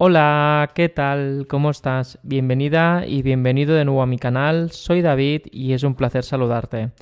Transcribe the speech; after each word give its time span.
Hola, 0.00 0.70
¿qué 0.76 0.88
tal? 0.88 1.46
¿Cómo 1.48 1.70
estás? 1.70 2.20
Bienvenida 2.22 3.04
y 3.04 3.22
bienvenido 3.22 3.74
de 3.74 3.84
nuevo 3.84 4.00
a 4.00 4.06
mi 4.06 4.16
canal. 4.16 4.70
Soy 4.70 5.02
David 5.02 5.46
y 5.50 5.72
es 5.72 5.82
un 5.82 5.96
placer 5.96 6.22
saludarte. 6.22 6.92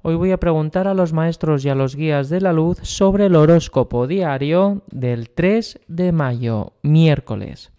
Hoy 0.00 0.14
voy 0.14 0.32
a 0.32 0.40
preguntar 0.40 0.88
a 0.88 0.94
los 0.94 1.12
maestros 1.12 1.62
y 1.66 1.68
a 1.68 1.74
los 1.74 1.94
guías 1.94 2.30
de 2.30 2.40
la 2.40 2.54
luz 2.54 2.78
sobre 2.84 3.26
el 3.26 3.36
horóscopo 3.36 4.06
diario 4.06 4.80
del 4.90 5.28
3 5.28 5.80
de 5.88 6.10
mayo, 6.12 6.72
miércoles. 6.80 7.70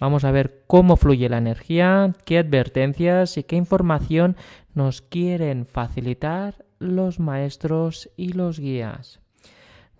Vamos 0.00 0.24
a 0.24 0.30
ver 0.30 0.64
cómo 0.68 0.96
fluye 0.96 1.28
la 1.28 1.36
energía, 1.36 2.14
qué 2.24 2.38
advertencias 2.38 3.36
y 3.36 3.42
qué 3.42 3.56
información 3.56 4.36
nos 4.72 5.02
quieren 5.02 5.66
facilitar 5.66 6.64
los 6.78 7.20
maestros 7.20 8.08
y 8.16 8.32
los 8.32 8.58
guías. 8.58 9.20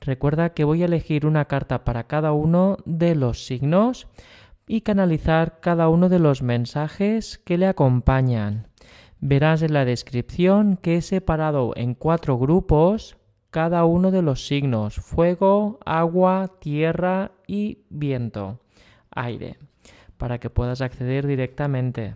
Recuerda 0.05 0.51
que 0.51 0.65
voy 0.65 0.83
a 0.83 0.85
elegir 0.85 1.25
una 1.25 1.47
carta 1.47 1.83
para 1.83 2.07
cada 2.07 2.33
uno 2.33 2.77
de 2.85 3.15
los 3.15 3.47
signos 3.47 4.07
y 4.67 4.83
canalizar 4.83 5.61
cada 5.61 5.89
uno 5.89 6.11
de 6.11 6.19
los 6.19 6.43
mensajes 6.43 7.39
que 7.39 7.57
le 7.57 7.67
acompañan. 7.67 8.69
Verás 9.21 9.63
en 9.63 9.73
la 9.73 9.87
descripción 9.87 10.77
que 10.77 10.97
he 10.97 11.03
separado 11.03 11.73
en 11.75 11.95
cuatro 11.95 12.37
grupos 12.37 13.17
cada 13.51 13.87
uno 13.87 14.11
de 14.11 14.21
los 14.21 14.47
signos 14.47 14.97
fuego, 14.97 15.79
agua, 15.87 16.51
tierra 16.61 17.31
y 17.47 17.79
viento, 17.89 18.61
aire, 19.11 19.57
para 20.19 20.39
que 20.39 20.51
puedas 20.51 20.83
acceder 20.83 21.27
directamente. 21.27 22.15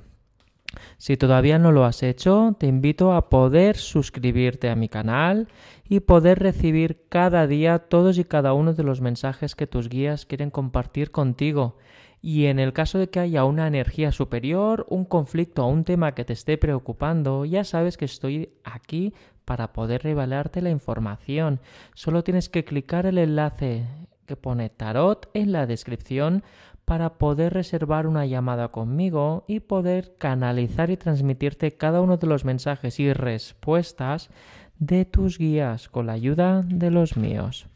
Si 0.97 1.17
todavía 1.17 1.59
no 1.59 1.73
lo 1.73 1.85
has 1.85 2.03
hecho, 2.03 2.57
te 2.59 2.67
invito 2.67 3.13
a 3.13 3.29
poder 3.29 3.77
suscribirte 3.77 4.69
a 4.69 4.77
mi 4.77 4.89
canal 4.89 5.49
y 5.89 6.01
poder 6.01 6.39
recibir 6.39 7.05
cada 7.09 7.47
día 7.47 7.79
todos 7.79 8.19
y 8.19 8.25
cada 8.25 8.53
uno 8.53 8.75
de 8.75 8.83
los 8.83 9.01
mensajes 9.01 9.55
que 9.55 9.67
tus 9.67 9.89
guías 9.89 10.27
quieren 10.27 10.51
compartir 10.51 11.11
contigo. 11.11 11.77
Y 12.21 12.47
en 12.47 12.59
el 12.59 12.73
caso 12.73 12.99
de 12.99 13.09
que 13.09 13.21
haya 13.21 13.45
una 13.45 13.69
energía 13.69 14.11
superior, 14.11 14.87
un 14.89 15.05
conflicto 15.05 15.65
o 15.65 15.69
un 15.69 15.85
tema 15.85 16.15
que 16.15 16.25
te 16.25 16.33
esté 16.33 16.59
preocupando, 16.59 17.45
ya 17.45 17.63
sabes 17.63 17.97
que 17.97 18.07
estoy 18.07 18.51
aquí 18.65 19.15
para 19.45 19.73
poder 19.73 20.03
revelarte 20.03 20.61
la 20.61 20.71
información. 20.71 21.61
Solo 21.95 22.25
tienes 22.25 22.49
que 22.49 22.65
clicar 22.65 23.07
el 23.07 23.19
enlace 23.19 23.87
que 24.27 24.37
pone 24.37 24.69
tarot 24.69 25.31
en 25.33 25.53
la 25.53 25.67
descripción 25.67 26.43
para 26.89 27.19
poder 27.19 27.53
reservar 27.53 28.07
una 28.07 28.25
llamada 28.25 28.69
conmigo 28.69 29.45
y 29.47 29.61
poder 29.61 30.15
canalizar 30.17 30.89
y 30.89 30.97
transmitirte 30.97 31.77
cada 31.77 32.01
uno 32.01 32.17
de 32.17 32.27
los 32.27 32.47
mensajes 32.47 32.99
y 32.99 33.13
respuestas 33.13 34.31
de 34.79 35.05
tus 35.05 35.37
guías 35.37 35.91
con 35.91 36.07
la 36.07 36.15
ayuda 36.15 36.63
de 36.63 36.91
los 36.91 37.19
míos. 37.19 37.67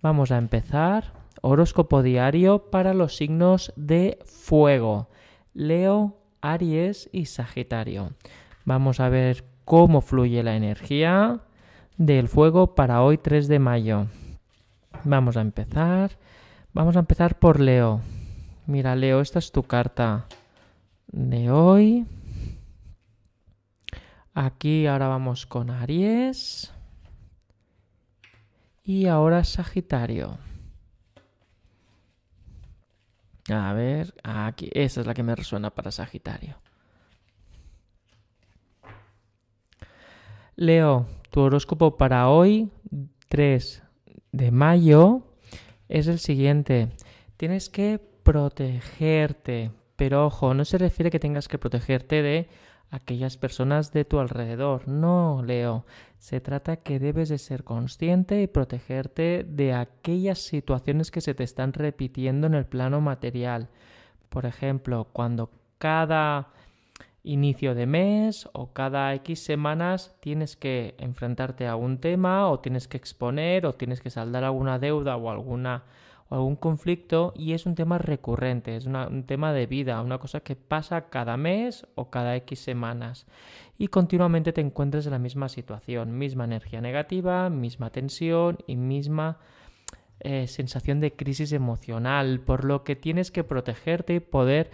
Vamos 0.00 0.30
a 0.30 0.38
empezar. 0.38 1.12
Horóscopo 1.42 2.04
diario 2.04 2.70
para 2.70 2.94
los 2.94 3.16
signos 3.16 3.72
de 3.74 4.20
fuego. 4.24 5.08
Leo, 5.52 6.16
Aries 6.40 7.10
y 7.10 7.26
Sagitario. 7.26 8.12
Vamos 8.64 9.00
a 9.00 9.08
ver 9.08 9.42
cómo 9.64 10.02
fluye 10.02 10.44
la 10.44 10.54
energía 10.54 11.40
del 11.96 12.28
fuego 12.28 12.76
para 12.76 13.02
hoy 13.02 13.18
3 13.18 13.48
de 13.48 13.58
mayo. 13.58 14.06
Vamos 15.02 15.36
a 15.36 15.40
empezar. 15.40 16.12
Vamos 16.72 16.94
a 16.94 17.00
empezar 17.00 17.40
por 17.40 17.58
Leo. 17.58 18.02
Mira, 18.66 18.96
Leo, 18.96 19.20
esta 19.20 19.38
es 19.38 19.52
tu 19.52 19.62
carta 19.62 20.26
de 21.06 21.52
hoy. 21.52 22.04
Aquí 24.34 24.88
ahora 24.88 25.06
vamos 25.06 25.46
con 25.46 25.70
Aries. 25.70 26.72
Y 28.82 29.06
ahora 29.06 29.44
Sagitario. 29.44 30.38
A 33.48 33.72
ver, 33.72 34.12
aquí, 34.24 34.68
esa 34.72 35.00
es 35.00 35.06
la 35.06 35.14
que 35.14 35.22
me 35.22 35.36
resuena 35.36 35.70
para 35.70 35.92
Sagitario. 35.92 36.56
Leo, 40.56 41.06
tu 41.30 41.40
horóscopo 41.40 41.96
para 41.96 42.28
hoy, 42.30 42.68
3 43.28 43.84
de 44.32 44.50
mayo, 44.50 45.22
es 45.88 46.08
el 46.08 46.18
siguiente. 46.18 46.88
Tienes 47.36 47.68
que 47.68 48.15
protegerte. 48.26 49.70
Pero 49.94 50.26
ojo, 50.26 50.52
no 50.52 50.64
se 50.64 50.78
refiere 50.78 51.12
que 51.12 51.20
tengas 51.20 51.46
que 51.46 51.58
protegerte 51.58 52.22
de 52.22 52.48
aquellas 52.90 53.36
personas 53.36 53.92
de 53.92 54.04
tu 54.04 54.18
alrededor. 54.18 54.88
No, 54.88 55.44
Leo. 55.44 55.86
Se 56.18 56.40
trata 56.40 56.78
que 56.78 56.98
debes 56.98 57.28
de 57.28 57.38
ser 57.38 57.62
consciente 57.62 58.42
y 58.42 58.48
protegerte 58.48 59.46
de 59.48 59.74
aquellas 59.74 60.40
situaciones 60.40 61.12
que 61.12 61.20
se 61.20 61.34
te 61.34 61.44
están 61.44 61.72
repitiendo 61.72 62.48
en 62.48 62.54
el 62.54 62.66
plano 62.66 63.00
material. 63.00 63.68
Por 64.28 64.44
ejemplo, 64.44 65.06
cuando 65.12 65.50
cada 65.78 66.48
inicio 67.22 67.76
de 67.76 67.86
mes 67.86 68.48
o 68.52 68.72
cada 68.72 69.14
X 69.14 69.44
semanas 69.44 70.16
tienes 70.18 70.56
que 70.56 70.96
enfrentarte 70.98 71.68
a 71.68 71.76
un 71.76 71.98
tema 71.98 72.48
o 72.48 72.58
tienes 72.58 72.88
que 72.88 72.96
exponer 72.96 73.66
o 73.66 73.74
tienes 73.74 74.00
que 74.00 74.10
saldar 74.10 74.42
alguna 74.42 74.80
deuda 74.80 75.16
o 75.16 75.30
alguna 75.30 75.84
o 76.28 76.34
algún 76.34 76.56
conflicto 76.56 77.32
y 77.36 77.52
es 77.52 77.66
un 77.66 77.74
tema 77.74 77.98
recurrente, 77.98 78.76
es 78.76 78.86
un 78.86 79.24
tema 79.24 79.52
de 79.52 79.66
vida, 79.66 80.00
una 80.00 80.18
cosa 80.18 80.40
que 80.40 80.56
pasa 80.56 81.08
cada 81.08 81.36
mes 81.36 81.86
o 81.94 82.10
cada 82.10 82.36
X 82.36 82.60
semanas. 82.60 83.26
Y 83.78 83.88
continuamente 83.88 84.52
te 84.52 84.60
encuentras 84.60 85.06
en 85.06 85.12
la 85.12 85.18
misma 85.18 85.48
situación, 85.48 86.16
misma 86.18 86.44
energía 86.44 86.80
negativa, 86.80 87.50
misma 87.50 87.90
tensión 87.90 88.58
y 88.66 88.76
misma 88.76 89.38
eh, 90.20 90.46
sensación 90.46 91.00
de 91.00 91.12
crisis 91.12 91.52
emocional, 91.52 92.40
por 92.40 92.64
lo 92.64 92.84
que 92.84 92.96
tienes 92.96 93.30
que 93.30 93.44
protegerte 93.44 94.14
y 94.14 94.20
poder 94.20 94.70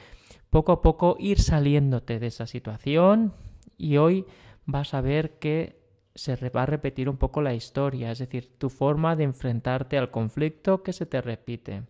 poco 0.50 0.72
a 0.72 0.82
poco 0.82 1.16
ir 1.18 1.40
saliéndote 1.40 2.20
de 2.20 2.28
esa 2.28 2.46
situación. 2.46 3.34
Y 3.76 3.96
hoy 3.96 4.24
vas 4.66 4.94
a 4.94 5.00
ver 5.00 5.38
que 5.38 5.81
se 6.14 6.36
va 6.50 6.62
a 6.62 6.66
repetir 6.66 7.08
un 7.08 7.16
poco 7.16 7.40
la 7.42 7.54
historia, 7.54 8.10
es 8.10 8.18
decir, 8.18 8.50
tu 8.58 8.68
forma 8.68 9.16
de 9.16 9.24
enfrentarte 9.24 9.98
al 9.98 10.10
conflicto 10.10 10.82
que 10.82 10.92
se 10.92 11.06
te 11.06 11.20
repite. 11.20 11.82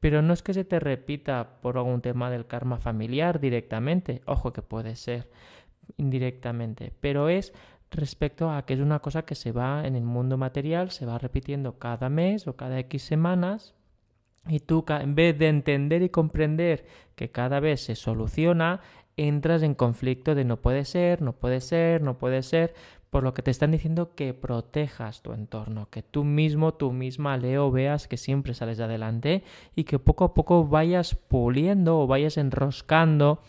Pero 0.00 0.22
no 0.22 0.32
es 0.32 0.42
que 0.42 0.54
se 0.54 0.64
te 0.64 0.80
repita 0.80 1.60
por 1.60 1.76
algún 1.76 2.00
tema 2.00 2.30
del 2.30 2.46
karma 2.46 2.78
familiar 2.78 3.40
directamente, 3.40 4.22
ojo 4.26 4.52
que 4.52 4.62
puede 4.62 4.96
ser 4.96 5.28
indirectamente, 5.96 6.92
pero 7.00 7.28
es 7.28 7.52
respecto 7.90 8.50
a 8.50 8.64
que 8.64 8.74
es 8.74 8.80
una 8.80 9.00
cosa 9.00 9.22
que 9.22 9.34
se 9.34 9.52
va 9.52 9.86
en 9.86 9.96
el 9.96 10.04
mundo 10.04 10.36
material, 10.36 10.90
se 10.90 11.06
va 11.06 11.18
repitiendo 11.18 11.78
cada 11.78 12.08
mes 12.08 12.46
o 12.46 12.56
cada 12.56 12.78
X 12.80 13.02
semanas 13.02 13.74
y 14.46 14.60
tú 14.60 14.84
en 14.88 15.14
vez 15.14 15.38
de 15.38 15.48
entender 15.48 16.02
y 16.02 16.08
comprender 16.08 16.86
que 17.14 17.30
cada 17.30 17.60
vez 17.60 17.82
se 17.82 17.96
soluciona, 17.96 18.80
entras 19.16 19.62
en 19.62 19.74
conflicto 19.74 20.34
de 20.34 20.44
no 20.44 20.58
puede 20.58 20.84
ser, 20.84 21.22
no 21.22 21.32
puede 21.32 21.60
ser, 21.60 22.02
no 22.02 22.18
puede 22.18 22.42
ser, 22.42 22.74
por 23.10 23.22
lo 23.22 23.34
que 23.34 23.42
te 23.42 23.50
están 23.50 23.70
diciendo 23.70 24.14
que 24.14 24.34
protejas 24.34 25.22
tu 25.22 25.32
entorno, 25.32 25.88
que 25.90 26.02
tú 26.02 26.24
mismo, 26.24 26.74
tú 26.74 26.92
misma, 26.92 27.36
Leo, 27.36 27.70
veas 27.70 28.06
que 28.06 28.16
siempre 28.16 28.54
sales 28.54 28.80
adelante 28.80 29.42
y 29.74 29.84
que 29.84 29.98
poco 29.98 30.24
a 30.24 30.34
poco 30.34 30.66
vayas 30.66 31.14
puliendo 31.14 32.00
o 32.00 32.06
vayas 32.06 32.36
enroscando 32.36 33.40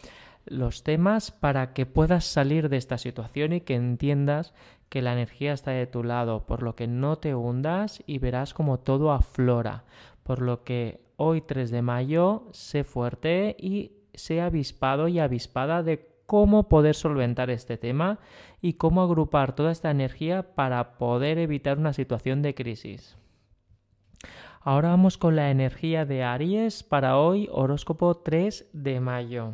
los 0.45 0.83
temas 0.83 1.31
para 1.31 1.73
que 1.73 1.85
puedas 1.85 2.25
salir 2.25 2.69
de 2.69 2.77
esta 2.77 2.97
situación 2.97 3.53
y 3.53 3.61
que 3.61 3.75
entiendas 3.75 4.53
que 4.89 5.01
la 5.01 5.13
energía 5.13 5.53
está 5.53 5.71
de 5.71 5.87
tu 5.87 6.03
lado, 6.03 6.45
por 6.45 6.63
lo 6.63 6.75
que 6.75 6.87
no 6.87 7.17
te 7.17 7.35
hundas 7.35 8.01
y 8.07 8.17
verás 8.17 8.53
como 8.53 8.79
todo 8.79 9.11
aflora. 9.11 9.83
Por 10.23 10.41
lo 10.41 10.63
que 10.63 11.01
hoy 11.17 11.41
3 11.41 11.69
de 11.69 11.81
mayo, 11.81 12.47
sé 12.51 12.83
fuerte 12.83 13.55
y 13.59 13.91
sé 14.13 14.41
avispado 14.41 15.07
y 15.07 15.19
avispada 15.19 15.83
de 15.83 16.08
cómo 16.29 16.69
poder 16.69 16.93
solventar 16.93 17.49
este 17.49 17.75
tema 17.75 18.19
y 18.61 18.73
cómo 18.73 19.01
agrupar 19.01 19.55
toda 19.55 19.71
esta 19.71 19.89
energía 19.89 20.53
para 20.53 20.99
poder 20.99 21.39
evitar 21.39 21.79
una 21.79 21.91
situación 21.91 22.43
de 22.43 22.53
crisis. 22.53 23.17
Ahora 24.61 24.89
vamos 24.89 25.17
con 25.17 25.35
la 25.35 25.49
energía 25.49 26.05
de 26.05 26.21
Aries 26.21 26.83
para 26.83 27.17
hoy, 27.17 27.49
horóscopo 27.51 28.17
3 28.17 28.69
de 28.73 28.99
mayo. 28.99 29.53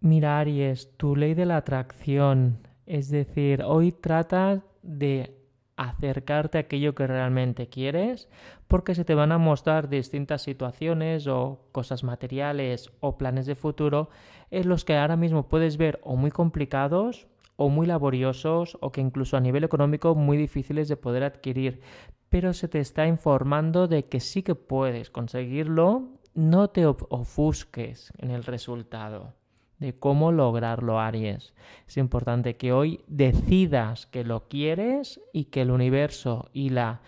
Mira 0.00 0.38
Aries, 0.38 0.96
tu 0.96 1.16
ley 1.16 1.34
de 1.34 1.44
la 1.44 1.58
atracción, 1.58 2.66
es 2.86 3.10
decir, 3.10 3.62
hoy 3.62 3.92
trata 3.92 4.62
de 4.80 5.43
acercarte 5.76 6.58
a 6.58 6.62
aquello 6.62 6.94
que 6.94 7.06
realmente 7.06 7.68
quieres, 7.68 8.28
porque 8.68 8.94
se 8.94 9.04
te 9.04 9.14
van 9.14 9.32
a 9.32 9.38
mostrar 9.38 9.88
distintas 9.88 10.42
situaciones 10.42 11.26
o 11.26 11.66
cosas 11.72 12.04
materiales 12.04 12.90
o 13.00 13.18
planes 13.18 13.46
de 13.46 13.54
futuro 13.54 14.10
en 14.50 14.68
los 14.68 14.84
que 14.84 14.96
ahora 14.96 15.16
mismo 15.16 15.48
puedes 15.48 15.76
ver 15.76 16.00
o 16.02 16.16
muy 16.16 16.30
complicados 16.30 17.26
o 17.56 17.68
muy 17.68 17.86
laboriosos 17.86 18.76
o 18.80 18.92
que 18.92 19.00
incluso 19.00 19.36
a 19.36 19.40
nivel 19.40 19.64
económico 19.64 20.14
muy 20.14 20.36
difíciles 20.36 20.88
de 20.88 20.96
poder 20.96 21.24
adquirir, 21.24 21.80
pero 22.28 22.52
se 22.52 22.68
te 22.68 22.80
está 22.80 23.06
informando 23.06 23.86
de 23.86 24.06
que 24.06 24.20
sí 24.20 24.42
que 24.42 24.54
puedes 24.54 25.10
conseguirlo, 25.10 26.08
no 26.34 26.68
te 26.70 26.86
ofusques 26.86 28.12
en 28.18 28.30
el 28.32 28.44
resultado 28.44 29.34
de 29.78 29.98
cómo 29.98 30.32
lograrlo, 30.32 31.00
Aries. 31.00 31.52
Es 31.86 31.96
importante 31.96 32.56
que 32.56 32.72
hoy 32.72 33.00
decidas 33.06 34.06
que 34.06 34.24
lo 34.24 34.48
quieres 34.48 35.20
y 35.32 35.46
que 35.46 35.62
el 35.62 35.70
universo 35.70 36.48
y 36.52 36.70
la, 36.70 37.00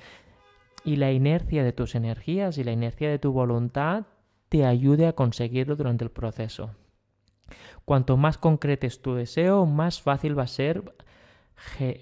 y 0.85 0.97
la 0.97 1.13
inercia 1.13 1.65
de 1.65 1.73
tus 1.73 1.95
energías 1.95 2.59
y 2.59 2.65
la 2.65 2.73
inercia 2.73 3.09
de 3.09 3.19
tu 3.19 3.33
voluntad 3.33 4.07
te 4.49 4.65
ayude 4.65 5.07
a 5.07 5.15
conseguirlo 5.15 5.77
durante 5.77 6.05
el 6.05 6.11
proceso. 6.11 6.71
Cuanto 7.85 8.17
más 8.17 8.39
concretes 8.39 9.01
tu 9.01 9.15
deseo, 9.15 9.67
más 9.67 10.03
fácil 10.03 10.37
va 10.39 10.45
a 10.45 10.49
ser 10.49 10.95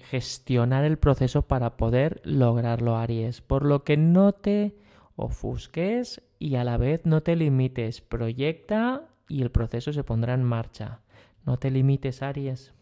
gestionar 0.09 0.83
el 0.83 0.97
proceso 0.97 1.43
para 1.43 1.77
poder 1.77 2.21
lograrlo, 2.23 2.97
Aries. 2.97 3.41
Por 3.41 3.65
lo 3.65 3.83
que 3.83 3.95
no 3.95 4.33
te 4.33 4.75
ofusques 5.15 6.21
y 6.39 6.55
a 6.55 6.63
la 6.63 6.77
vez 6.77 7.05
no 7.05 7.21
te 7.21 7.35
limites. 7.35 8.01
Proyecta 8.01 9.07
y 9.27 9.41
el 9.41 9.51
proceso 9.51 9.93
se 9.93 10.03
pondrá 10.03 10.33
en 10.33 10.43
marcha. 10.43 10.99
No 11.45 11.57
te 11.57 11.71
limites, 11.71 12.21
Aries. 12.21 12.73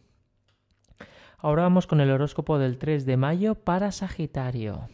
Ahora 1.37 1.63
vamos 1.63 1.87
con 1.87 1.99
el 1.99 2.09
horóscopo 2.09 2.57
del 2.57 2.77
3 2.77 3.05
de 3.05 3.17
mayo 3.17 3.55
para 3.55 3.91
Sagitario. 3.91 4.87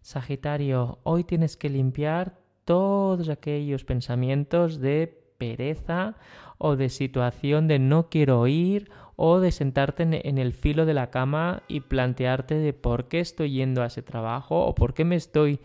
Sagitario, 0.00 0.98
hoy 1.02 1.22
tienes 1.24 1.56
que 1.56 1.68
limpiar 1.68 2.38
todos 2.64 3.28
aquellos 3.28 3.84
pensamientos 3.84 4.80
de 4.80 5.22
pereza 5.38 6.16
o 6.58 6.76
de 6.76 6.88
situación 6.88 7.68
de 7.68 7.78
no 7.78 8.08
quiero 8.08 8.46
ir 8.46 8.90
o 9.16 9.40
de 9.40 9.52
sentarte 9.52 10.02
en 10.28 10.38
el 10.38 10.52
filo 10.52 10.86
de 10.86 10.94
la 10.94 11.10
cama 11.10 11.62
y 11.68 11.80
plantearte 11.80 12.54
de 12.54 12.72
por 12.72 13.08
qué 13.08 13.20
estoy 13.20 13.52
yendo 13.52 13.82
a 13.82 13.86
ese 13.86 14.02
trabajo 14.02 14.64
o 14.64 14.74
por 14.74 14.94
qué 14.94 15.04
me 15.04 15.16
estoy 15.16 15.60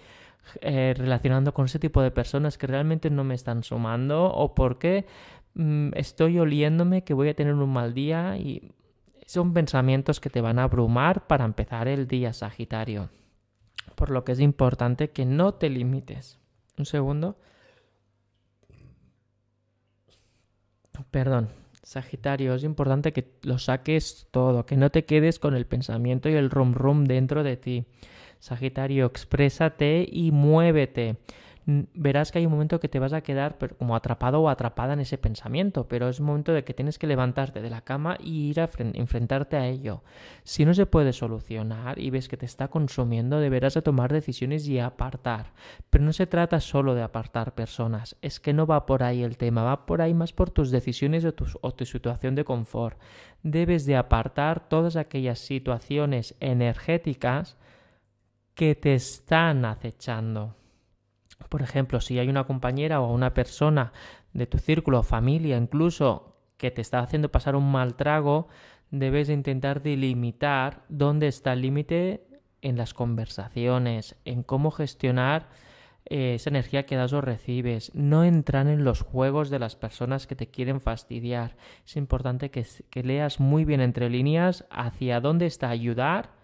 eh, 0.62 0.94
relacionando 0.98 1.54
con 1.54 1.66
ese 1.66 1.80
tipo 1.80 2.02
de 2.02 2.12
personas 2.12 2.58
que 2.58 2.68
realmente 2.68 3.10
no 3.10 3.24
me 3.24 3.36
están 3.36 3.64
sumando 3.64 4.26
o 4.26 4.56
por 4.56 4.80
qué 4.80 5.06
mm, 5.54 5.90
estoy 5.96 6.40
oliéndome 6.40 7.04
que 7.04 7.14
voy 7.14 7.30
a 7.30 7.36
tener 7.36 7.54
un 7.54 7.72
mal 7.72 7.94
día 7.94 8.38
y 8.38 8.72
son 9.26 9.54
pensamientos 9.54 10.20
que 10.20 10.30
te 10.30 10.42
van 10.42 10.60
a 10.60 10.64
abrumar 10.64 11.28
para 11.28 11.46
empezar 11.46 11.88
el 11.88 12.08
día 12.08 12.34
Sagitario. 12.34 13.10
Por 13.96 14.10
lo 14.10 14.24
que 14.24 14.32
es 14.32 14.40
importante 14.40 15.10
que 15.10 15.26
no 15.26 15.56
te 15.56 15.70
limites. 15.70 16.40
Un 16.78 16.86
segundo. 16.86 17.38
Perdón. 21.12 21.50
Sagitario, 21.88 22.54
es 22.54 22.66
importante 22.66 23.14
que 23.14 23.38
lo 23.44 23.58
saques 23.60 24.28
todo, 24.32 24.66
que 24.66 24.76
no 24.76 24.90
te 24.90 25.06
quedes 25.06 25.40
con 25.40 25.56
el 25.56 25.66
pensamiento 25.66 26.28
y 26.28 26.34
el 26.34 26.50
rum 26.50 26.74
rum 26.74 27.06
dentro 27.06 27.44
de 27.44 27.56
ti. 27.56 27.86
Sagitario, 28.40 29.06
exprésate 29.06 30.08
y 30.10 30.32
muévete 30.32 31.18
verás 31.94 32.32
que 32.32 32.40
hay 32.40 32.46
un 32.46 32.54
momento 32.54 32.80
que 32.80 32.88
te 32.88 32.98
vas 32.98 33.12
a 33.12 33.22
quedar 33.22 33.58
como 33.78 33.96
atrapado 33.96 34.42
o 34.42 34.50
atrapada 34.50 34.94
en 34.94 35.02
ese 35.02 35.18
pensamiento, 35.18 35.86
pero 35.88 36.08
es 36.08 36.22
un 36.22 36.28
momento 36.28 36.54
de 36.54 36.64
que 36.64 36.74
tienes 36.74 36.98
que 36.98 37.08
levantarte 37.08 37.62
de 37.62 37.70
la 37.70 37.82
cama 37.82 38.18
y 38.22 38.50
ir 38.50 38.62
a 38.62 38.70
enfrentarte 38.94 39.58
a 39.58 39.68
ello. 39.68 40.02
Si 40.44 40.64
no 40.64 40.74
se 40.74 40.86
puede 40.86 41.12
solucionar 41.12 42.00
y 42.00 42.10
ves 42.10 42.30
que 42.30 42.38
te 42.38 42.46
está 42.46 42.70
consumiendo, 42.70 43.42
deberás 43.42 43.74
de 43.74 43.82
tomar 43.82 44.14
decisiones 44.14 44.66
y 44.68 44.80
apartar. 44.80 45.52
Pero 45.90 46.06
no 46.06 46.14
se 46.14 46.26
trata 46.26 46.62
solo 46.62 46.96
de 46.96 47.04
apartar 47.04 47.54
personas, 47.54 48.16
es 48.22 48.40
que 48.40 48.54
no 48.54 48.66
va 48.66 48.86
por 48.86 49.04
ahí 49.04 49.22
el 49.22 49.36
tema, 49.36 49.64
va 49.64 49.86
por 49.86 50.02
ahí 50.02 50.14
más 50.14 50.32
por 50.32 50.50
tus 50.50 50.72
decisiones 50.72 51.26
o, 51.26 51.34
o 51.60 51.74
tu 51.74 51.86
situación 51.86 52.36
de 52.36 52.46
confort. 52.46 52.98
Debes 53.44 53.86
de 53.86 53.98
apartar 53.98 54.70
todas 54.70 54.96
aquellas 54.96 55.40
situaciones 55.40 56.34
energéticas 56.40 57.58
que 58.58 58.74
te 58.74 58.96
están 58.96 59.66
acechando. 59.66 60.56
Por 61.48 61.62
ejemplo, 61.62 62.02
si 62.02 62.18
hay 62.18 62.28
una 62.28 62.46
compañera 62.46 63.00
o 63.02 63.14
una 63.14 63.36
persona 63.36 63.94
de 64.34 64.48
tu 64.48 64.58
círculo, 64.58 65.04
familia 65.04 65.58
incluso, 65.58 66.40
que 66.58 66.72
te 66.72 66.82
está 66.82 67.00
haciendo 67.00 67.30
pasar 67.30 67.56
un 67.56 67.72
mal 67.72 67.94
trago, 67.94 68.48
debes 68.90 69.30
intentar 69.30 69.84
delimitar 69.84 70.84
dónde 70.90 71.28
está 71.28 71.54
el 71.54 71.62
límite 71.62 72.26
en 72.64 72.78
las 72.78 72.96
conversaciones, 72.96 74.16
en 74.26 74.42
cómo 74.42 74.72
gestionar 74.72 75.50
eh, 76.06 76.34
esa 76.34 76.50
energía 76.50 76.88
que 76.88 76.96
das 76.96 77.14
o 77.14 77.22
recibes. 77.22 77.94
No 77.94 78.24
entrar 78.24 78.66
en 78.66 78.84
los 78.84 79.02
juegos 79.02 79.52
de 79.52 79.60
las 79.60 79.76
personas 79.76 80.26
que 80.26 80.36
te 80.36 80.50
quieren 80.50 80.82
fastidiar. 80.82 81.58
Es 81.86 81.96
importante 81.96 82.50
que, 82.50 82.66
que 82.90 83.04
leas 83.04 83.40
muy 83.40 83.66
bien 83.66 83.82
entre 83.82 84.10
líneas 84.10 84.66
hacia 84.72 85.22
dónde 85.22 85.46
está 85.46 85.70
ayudar 85.70 86.37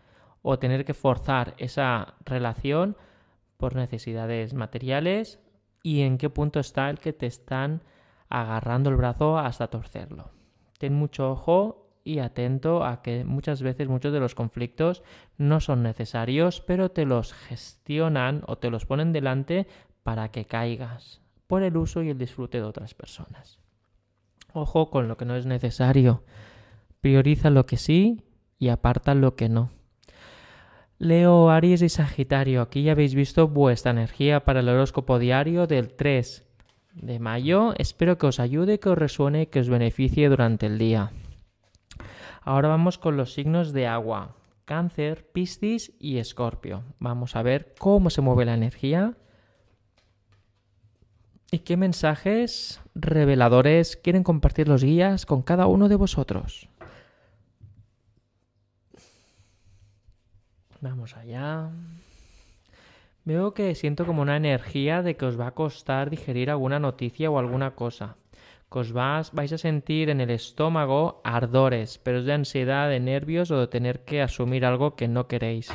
o 0.44 0.60
tener 0.60 0.86
que 0.86 0.94
forzar 0.94 1.56
esa 1.57 2.13
relación 2.24 2.95
por 3.57 3.75
necesidades 3.75 4.54
materiales 4.54 5.40
y 5.81 6.01
en 6.01 6.19
qué 6.19 6.30
punto 6.30 6.60
está 6.60 6.92
el 6.92 7.00
que 7.00 7.13
te 7.13 7.25
están 7.25 7.81
agarrando 8.30 8.92
el 8.92 8.98
brazo 8.98 9.40
hasta 9.40 9.69
torcerlo. 9.69 10.30
Ten 10.78 10.94
mucho 10.94 11.31
ojo 11.31 11.84
y 12.04 12.19
atento 12.19 12.84
a 12.84 13.01
que 13.01 13.24
muchas 13.24 13.62
veces 13.62 13.88
muchos 13.88 14.12
de 14.12 14.19
los 14.19 14.36
conflictos 14.36 15.04
no 15.38 15.60
son 15.60 15.81
necesarios, 15.84 16.62
pero 16.62 16.92
te 16.92 17.06
los 17.06 17.34
gestionan 17.34 18.44
o 18.48 18.57
te 18.57 18.69
los 18.69 18.86
ponen 18.86 19.13
delante 19.13 19.68
para 20.04 20.30
que 20.30 20.45
caigas 20.45 21.22
por 21.48 21.63
el 21.63 21.78
uso 21.78 22.04
y 22.04 22.10
el 22.10 22.18
disfrute 22.18 22.57
de 22.57 22.66
otras 22.66 22.94
personas. 22.94 23.60
Ojo 24.54 24.90
con 24.90 25.07
lo 25.07 25.18
que 25.18 25.25
no 25.25 25.36
es 25.36 25.45
necesario. 25.45 26.24
Prioriza 27.00 27.50
lo 27.50 27.66
que 27.66 27.78
sí 27.78 28.24
y 28.60 28.69
aparta 28.69 29.16
lo 29.16 29.36
que 29.36 29.50
no. 29.50 29.69
Leo, 31.04 31.50
Aries 31.50 31.82
y 31.82 31.90
Sagitario. 31.90 32.62
Aquí 32.62 32.84
ya 32.84 32.94
habéis 32.94 33.14
visto 33.14 33.50
vuestra 33.50 33.92
energía 33.92 34.46
para 34.46 34.62
el 34.62 34.70
horóscopo 34.70 35.20
diario 35.20 35.68
del 35.68 35.94
3 35.94 36.46
de 36.94 37.20
mayo. 37.20 37.74
Espero 37.78 38.18
que 38.18 38.28
os 38.28 38.40
ayude, 38.40 38.80
que 38.80 38.88
os 38.88 38.98
resuene, 38.98 39.50
que 39.50 39.60
os 39.60 39.68
beneficie 39.68 40.30
durante 40.30 40.66
el 40.66 40.78
día. 40.78 41.12
Ahora 42.42 42.70
vamos 42.70 42.98
con 42.98 43.18
los 43.18 43.34
signos 43.34 43.74
de 43.74 43.86
agua. 43.86 44.38
Cáncer, 44.64 45.30
Piscis 45.34 45.92
y 46.00 46.20
Escorpio. 46.20 46.84
Vamos 47.00 47.36
a 47.36 47.44
ver 47.44 47.76
cómo 47.78 48.10
se 48.10 48.22
mueve 48.22 48.46
la 48.46 48.54
energía 48.54 49.18
y 51.52 51.60
qué 51.60 51.76
mensajes 51.76 52.82
reveladores 52.96 53.98
quieren 53.98 54.24
compartir 54.24 54.70
los 54.70 54.86
guías 54.86 55.26
con 55.26 55.42
cada 55.42 55.68
uno 55.68 55.90
de 55.90 55.98
vosotros. 55.98 56.70
Vamos 60.83 61.15
allá. 61.15 61.71
Veo 63.24 63.53
que 63.53 63.74
siento 63.74 64.06
como 64.06 64.21
una 64.21 64.35
energía 64.35 65.01
de 65.01 65.15
que 65.15 65.24
os 65.24 65.39
va 65.39 65.47
a 65.47 65.56
costar 65.56 66.09
digerir 66.09 66.51
alguna 66.51 66.77
noticia 66.77 67.31
o 67.31 67.39
alguna 67.39 67.71
cosa. 67.71 68.18
Que 68.69 68.80
os 68.80 68.91
vais, 68.91 69.31
vais 69.31 69.53
a 69.53 69.57
sentir 69.57 70.09
en 70.09 70.19
el 70.19 70.30
estómago 70.30 71.21
ardores, 71.24 72.00
pero 72.03 72.19
es 72.19 72.25
de 72.25 72.33
ansiedad, 72.33 72.89
de 72.89 73.00
nervios 73.00 73.50
o 73.51 73.62
de 73.62 73.68
tener 73.68 74.03
que 74.03 74.21
asumir 74.21 74.65
algo 74.65 74.97
que 74.97 75.07
no 75.07 75.30
queréis. 75.30 75.71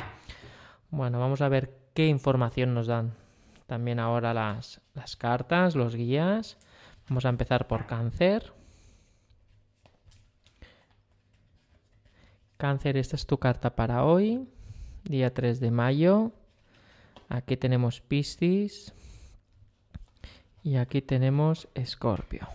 Bueno, 0.91 1.19
vamos 1.19 1.41
a 1.41 1.49
ver 1.49 1.73
qué 1.95 2.05
información 2.05 2.75
nos 2.75 2.85
dan. 2.85 3.15
También 3.65 3.99
ahora 3.99 4.35
las, 4.35 4.79
las 4.93 5.15
cartas, 5.15 5.75
los 5.75 5.95
guías. 5.95 6.59
Vamos 7.09 7.25
a 7.25 7.29
empezar 7.29 7.65
por 7.65 7.87
cáncer. 7.87 8.53
Cáncer, 12.57 12.95
esta 12.95 13.15
es 13.15 13.25
tu 13.25 13.39
carta 13.39 13.75
para 13.75 14.05
hoy 14.05 14.47
día 15.03 15.33
3 15.33 15.59
de 15.59 15.71
mayo. 15.71 16.31
Aquí 17.27 17.57
tenemos 17.57 18.01
Piscis 18.01 18.93
y 20.63 20.75
aquí 20.77 21.01
tenemos 21.01 21.67
Escorpio. 21.75 22.47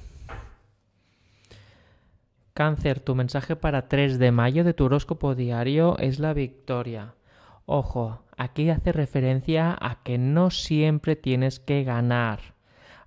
Cáncer, 2.54 3.00
tu 3.00 3.14
mensaje 3.14 3.56
para 3.56 3.88
3 3.88 4.18
de 4.18 4.30
mayo 4.30 4.64
de 4.64 4.74
tu 4.74 4.84
horóscopo 4.84 5.34
diario 5.34 5.98
es 5.98 6.18
la 6.18 6.32
victoria. 6.34 7.14
Ojo, 7.66 8.22
aquí 8.36 8.70
hace 8.70 8.92
referencia 8.92 9.76
a 9.80 10.02
que 10.02 10.18
no 10.18 10.50
siempre 10.50 11.16
tienes 11.16 11.58
que 11.58 11.82
ganar. 11.82 12.54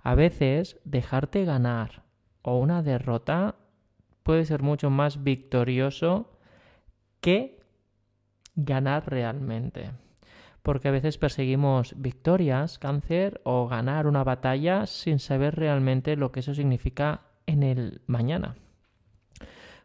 A 0.02 0.14
veces 0.14 0.78
dejarte 0.84 1.44
ganar 1.44 2.02
o 2.42 2.58
una 2.58 2.82
derrota 2.82 3.56
puede 4.22 4.44
ser 4.44 4.62
mucho 4.62 4.90
más 4.90 5.22
victorioso 5.22 6.30
que 7.20 7.57
ganar 8.58 9.08
realmente. 9.08 9.92
Porque 10.62 10.88
a 10.88 10.90
veces 10.90 11.16
perseguimos 11.16 11.94
victorias, 11.96 12.78
cáncer 12.78 13.40
o 13.44 13.68
ganar 13.68 14.06
una 14.06 14.24
batalla 14.24 14.86
sin 14.86 15.18
saber 15.20 15.54
realmente 15.54 16.16
lo 16.16 16.32
que 16.32 16.40
eso 16.40 16.54
significa 16.54 17.22
en 17.46 17.62
el 17.62 18.02
mañana. 18.06 18.56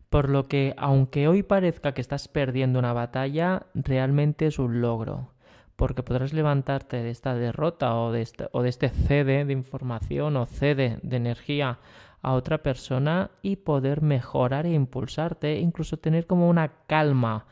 Por 0.09 0.29
lo 0.29 0.47
que, 0.47 0.73
aunque 0.77 1.27
hoy 1.27 1.43
parezca 1.43 1.93
que 1.93 2.01
estás 2.01 2.27
perdiendo 2.27 2.79
una 2.79 2.93
batalla, 2.93 3.67
realmente 3.73 4.47
es 4.47 4.59
un 4.59 4.81
logro, 4.81 5.29
porque 5.75 6.03
podrás 6.03 6.33
levantarte 6.33 7.01
de 7.01 7.09
esta 7.09 7.35
derrota 7.35 7.95
o 7.95 8.11
de 8.11 8.21
este, 8.21 8.47
o 8.51 8.63
este 8.63 8.89
cede 8.89 9.45
de 9.45 9.53
información 9.53 10.37
o 10.37 10.45
cede 10.45 10.99
de 11.01 11.17
energía 11.17 11.79
a 12.21 12.33
otra 12.33 12.63
persona 12.63 13.31
y 13.41 13.57
poder 13.57 14.01
mejorar 14.01 14.65
e 14.65 14.73
impulsarte, 14.73 15.59
incluso 15.59 15.97
tener 15.97 16.27
como 16.27 16.49
una 16.49 16.71
calma 16.87 17.45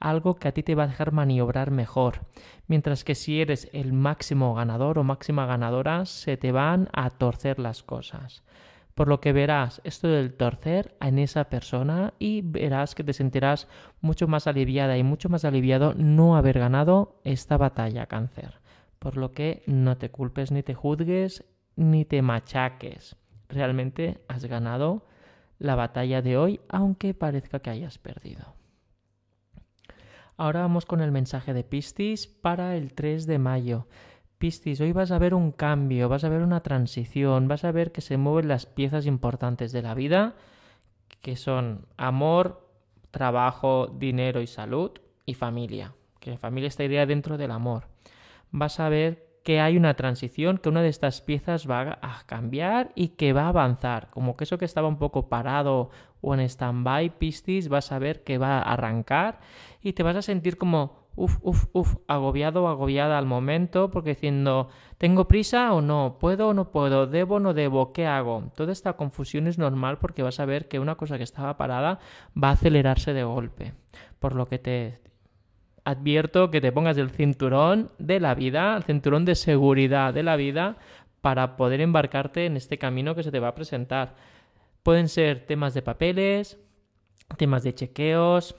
algo 0.00 0.34
que 0.34 0.48
a 0.48 0.52
ti 0.52 0.62
te 0.62 0.74
va 0.74 0.84
a 0.84 0.88
dejar 0.88 1.12
maniobrar 1.12 1.70
mejor. 1.70 2.26
Mientras 2.66 3.04
que 3.04 3.14
si 3.14 3.40
eres 3.40 3.68
el 3.72 3.92
máximo 3.92 4.54
ganador 4.54 4.98
o 4.98 5.04
máxima 5.04 5.46
ganadora, 5.46 6.04
se 6.06 6.36
te 6.36 6.52
van 6.52 6.88
a 6.92 7.10
torcer 7.10 7.58
las 7.58 7.82
cosas. 7.82 8.42
Por 8.94 9.06
lo 9.06 9.20
que 9.20 9.32
verás 9.32 9.80
esto 9.84 10.08
del 10.08 10.34
torcer 10.34 10.96
en 11.00 11.20
esa 11.20 11.44
persona 11.44 12.14
y 12.18 12.42
verás 12.42 12.96
que 12.96 13.04
te 13.04 13.12
sentirás 13.12 13.68
mucho 14.00 14.26
más 14.26 14.48
aliviada 14.48 14.98
y 14.98 15.04
mucho 15.04 15.28
más 15.28 15.44
aliviado 15.44 15.94
no 15.94 16.36
haber 16.36 16.58
ganado 16.58 17.20
esta 17.22 17.56
batalla 17.56 18.06
cáncer. 18.06 18.60
Por 18.98 19.16
lo 19.16 19.32
que 19.32 19.62
no 19.66 19.96
te 19.98 20.10
culpes 20.10 20.50
ni 20.50 20.64
te 20.64 20.74
juzgues 20.74 21.44
ni 21.76 22.04
te 22.04 22.22
machaques. 22.22 23.16
Realmente 23.48 24.20
has 24.26 24.44
ganado 24.46 25.06
la 25.60 25.76
batalla 25.76 26.20
de 26.20 26.36
hoy, 26.36 26.60
aunque 26.68 27.14
parezca 27.14 27.60
que 27.60 27.70
hayas 27.70 27.98
perdido. 27.98 28.57
Ahora 30.40 30.60
vamos 30.60 30.86
con 30.86 31.00
el 31.00 31.10
mensaje 31.10 31.52
de 31.52 31.64
Piscis 31.64 32.28
para 32.28 32.76
el 32.76 32.94
3 32.94 33.26
de 33.26 33.40
mayo. 33.40 33.88
Piscis, 34.38 34.80
hoy 34.80 34.92
vas 34.92 35.10
a 35.10 35.18
ver 35.18 35.34
un 35.34 35.50
cambio, 35.50 36.08
vas 36.08 36.22
a 36.22 36.28
ver 36.28 36.42
una 36.42 36.62
transición, 36.62 37.48
vas 37.48 37.64
a 37.64 37.72
ver 37.72 37.90
que 37.90 38.02
se 38.02 38.18
mueven 38.18 38.46
las 38.46 38.64
piezas 38.64 39.06
importantes 39.06 39.72
de 39.72 39.82
la 39.82 39.94
vida, 39.94 40.36
que 41.22 41.34
son 41.34 41.86
amor, 41.96 42.70
trabajo, 43.10 43.88
dinero 43.88 44.40
y 44.40 44.46
salud, 44.46 44.92
y 45.26 45.34
familia. 45.34 45.94
Que 46.20 46.38
familia 46.38 46.68
estaría 46.68 47.04
dentro 47.04 47.36
del 47.36 47.50
amor. 47.50 47.88
Vas 48.52 48.78
a 48.78 48.88
ver 48.88 49.27
que 49.48 49.62
hay 49.62 49.78
una 49.78 49.94
transición, 49.94 50.58
que 50.58 50.68
una 50.68 50.82
de 50.82 50.90
estas 50.90 51.22
piezas 51.22 51.70
va 51.70 51.98
a 52.02 52.22
cambiar 52.26 52.92
y 52.94 53.16
que 53.16 53.32
va 53.32 53.44
a 53.44 53.48
avanzar. 53.48 54.08
Como 54.10 54.36
que 54.36 54.44
eso 54.44 54.58
que 54.58 54.66
estaba 54.66 54.88
un 54.88 54.98
poco 54.98 55.30
parado 55.30 55.88
o 56.20 56.34
en 56.34 56.40
stand-by, 56.40 57.16
Piscis, 57.18 57.70
vas 57.70 57.90
a 57.90 57.98
ver 57.98 58.22
que 58.24 58.36
va 58.36 58.58
a 58.58 58.74
arrancar 58.74 59.40
y 59.80 59.94
te 59.94 60.02
vas 60.02 60.16
a 60.16 60.20
sentir 60.20 60.58
como 60.58 61.08
uf, 61.16 61.38
uf, 61.40 61.64
uf, 61.72 61.96
agobiado 62.08 62.64
o 62.64 62.68
agobiada 62.68 63.16
al 63.16 63.24
momento, 63.24 63.90
porque 63.90 64.10
diciendo, 64.10 64.68
¿tengo 64.98 65.28
prisa 65.28 65.72
o 65.72 65.80
no? 65.80 66.18
¿Puedo 66.20 66.48
o 66.48 66.52
no 66.52 66.70
puedo? 66.70 67.06
¿Debo 67.06 67.36
o 67.36 67.40
no 67.40 67.54
debo? 67.54 67.94
¿Qué 67.94 68.06
hago? 68.06 68.52
Toda 68.54 68.70
esta 68.70 68.98
confusión 68.98 69.46
es 69.46 69.56
normal 69.56 69.96
porque 69.96 70.22
vas 70.22 70.40
a 70.40 70.44
ver 70.44 70.68
que 70.68 70.78
una 70.78 70.96
cosa 70.96 71.16
que 71.16 71.24
estaba 71.24 71.56
parada 71.56 72.00
va 72.36 72.50
a 72.50 72.52
acelerarse 72.52 73.14
de 73.14 73.24
golpe. 73.24 73.72
Por 74.18 74.34
lo 74.34 74.44
que 74.44 74.58
te 74.58 75.00
advierto 75.88 76.50
que 76.50 76.60
te 76.60 76.70
pongas 76.70 76.98
el 76.98 77.10
cinturón 77.10 77.90
de 77.98 78.20
la 78.20 78.34
vida, 78.34 78.76
el 78.76 78.82
cinturón 78.82 79.24
de 79.24 79.34
seguridad 79.34 80.12
de 80.12 80.22
la 80.22 80.36
vida, 80.36 80.76
para 81.22 81.56
poder 81.56 81.80
embarcarte 81.80 82.44
en 82.44 82.58
este 82.58 82.76
camino 82.76 83.14
que 83.14 83.22
se 83.22 83.30
te 83.30 83.40
va 83.40 83.48
a 83.48 83.54
presentar. 83.54 84.14
Pueden 84.82 85.08
ser 85.08 85.46
temas 85.46 85.72
de 85.72 85.80
papeles, 85.80 86.58
temas 87.38 87.62
de 87.62 87.74
chequeos, 87.74 88.54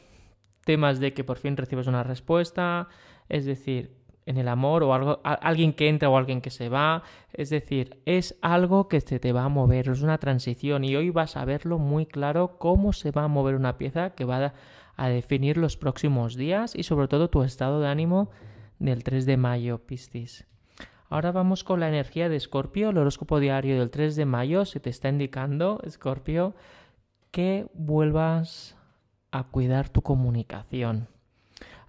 temas 0.65 0.99
de 0.99 1.13
que 1.13 1.23
por 1.23 1.37
fin 1.37 1.55
recibes 1.55 1.85
una 1.85 2.03
respuesta, 2.03 2.87
es 3.29 3.45
decir, 3.45 3.95
en 4.25 4.37
el 4.37 4.47
amor 4.47 4.81
o 4.81 4.93
algo, 4.95 5.21
alguien 5.23 5.73
que 5.73 5.87
entra 5.87 6.09
o 6.09 6.17
alguien 6.17 6.41
que 6.41 6.49
se 6.49 6.67
va, 6.67 7.03
es 7.31 7.51
decir, 7.51 8.01
es 8.05 8.37
algo 8.41 8.87
que 8.87 9.01
se 9.01 9.19
te 9.19 9.33
va 9.33 9.43
a 9.43 9.49
mover, 9.49 9.89
es 9.89 10.01
una 10.01 10.17
transición 10.17 10.83
y 10.83 10.95
hoy 10.95 11.11
vas 11.11 11.37
a 11.37 11.45
verlo 11.45 11.77
muy 11.77 12.07
claro 12.07 12.57
cómo 12.57 12.91
se 12.91 13.11
va 13.11 13.23
a 13.23 13.27
mover 13.27 13.55
una 13.55 13.77
pieza 13.77 14.11
que 14.11 14.25
va 14.25 14.45
a, 14.45 14.53
definir 15.07 15.57
los 15.57 15.77
próximos 15.77 16.35
días 16.35 16.75
y 16.75 16.83
sobre 16.83 17.07
todo 17.07 17.29
tu 17.29 17.43
estado 17.43 17.79
de 17.79 17.87
ánimo 17.87 18.29
del 18.79 19.03
3 19.03 19.25
de 19.25 19.37
mayo, 19.37 19.85
Piscis. 19.85 20.45
Ahora 21.09 21.31
vamos 21.31 21.63
con 21.63 21.79
la 21.79 21.87
energía 21.87 22.29
de 22.29 22.35
Escorpio, 22.35 22.89
el 22.89 22.97
horóscopo 22.97 23.39
diario 23.39 23.79
del 23.79 23.89
3 23.89 24.15
de 24.15 24.25
mayo 24.25 24.65
se 24.65 24.79
te 24.79 24.89
está 24.89 25.09
indicando, 25.09 25.79
Escorpio, 25.83 26.53
que 27.31 27.67
vuelvas 27.73 28.75
a 29.31 29.45
cuidar 29.45 29.89
tu 29.89 30.01
comunicación. 30.01 31.07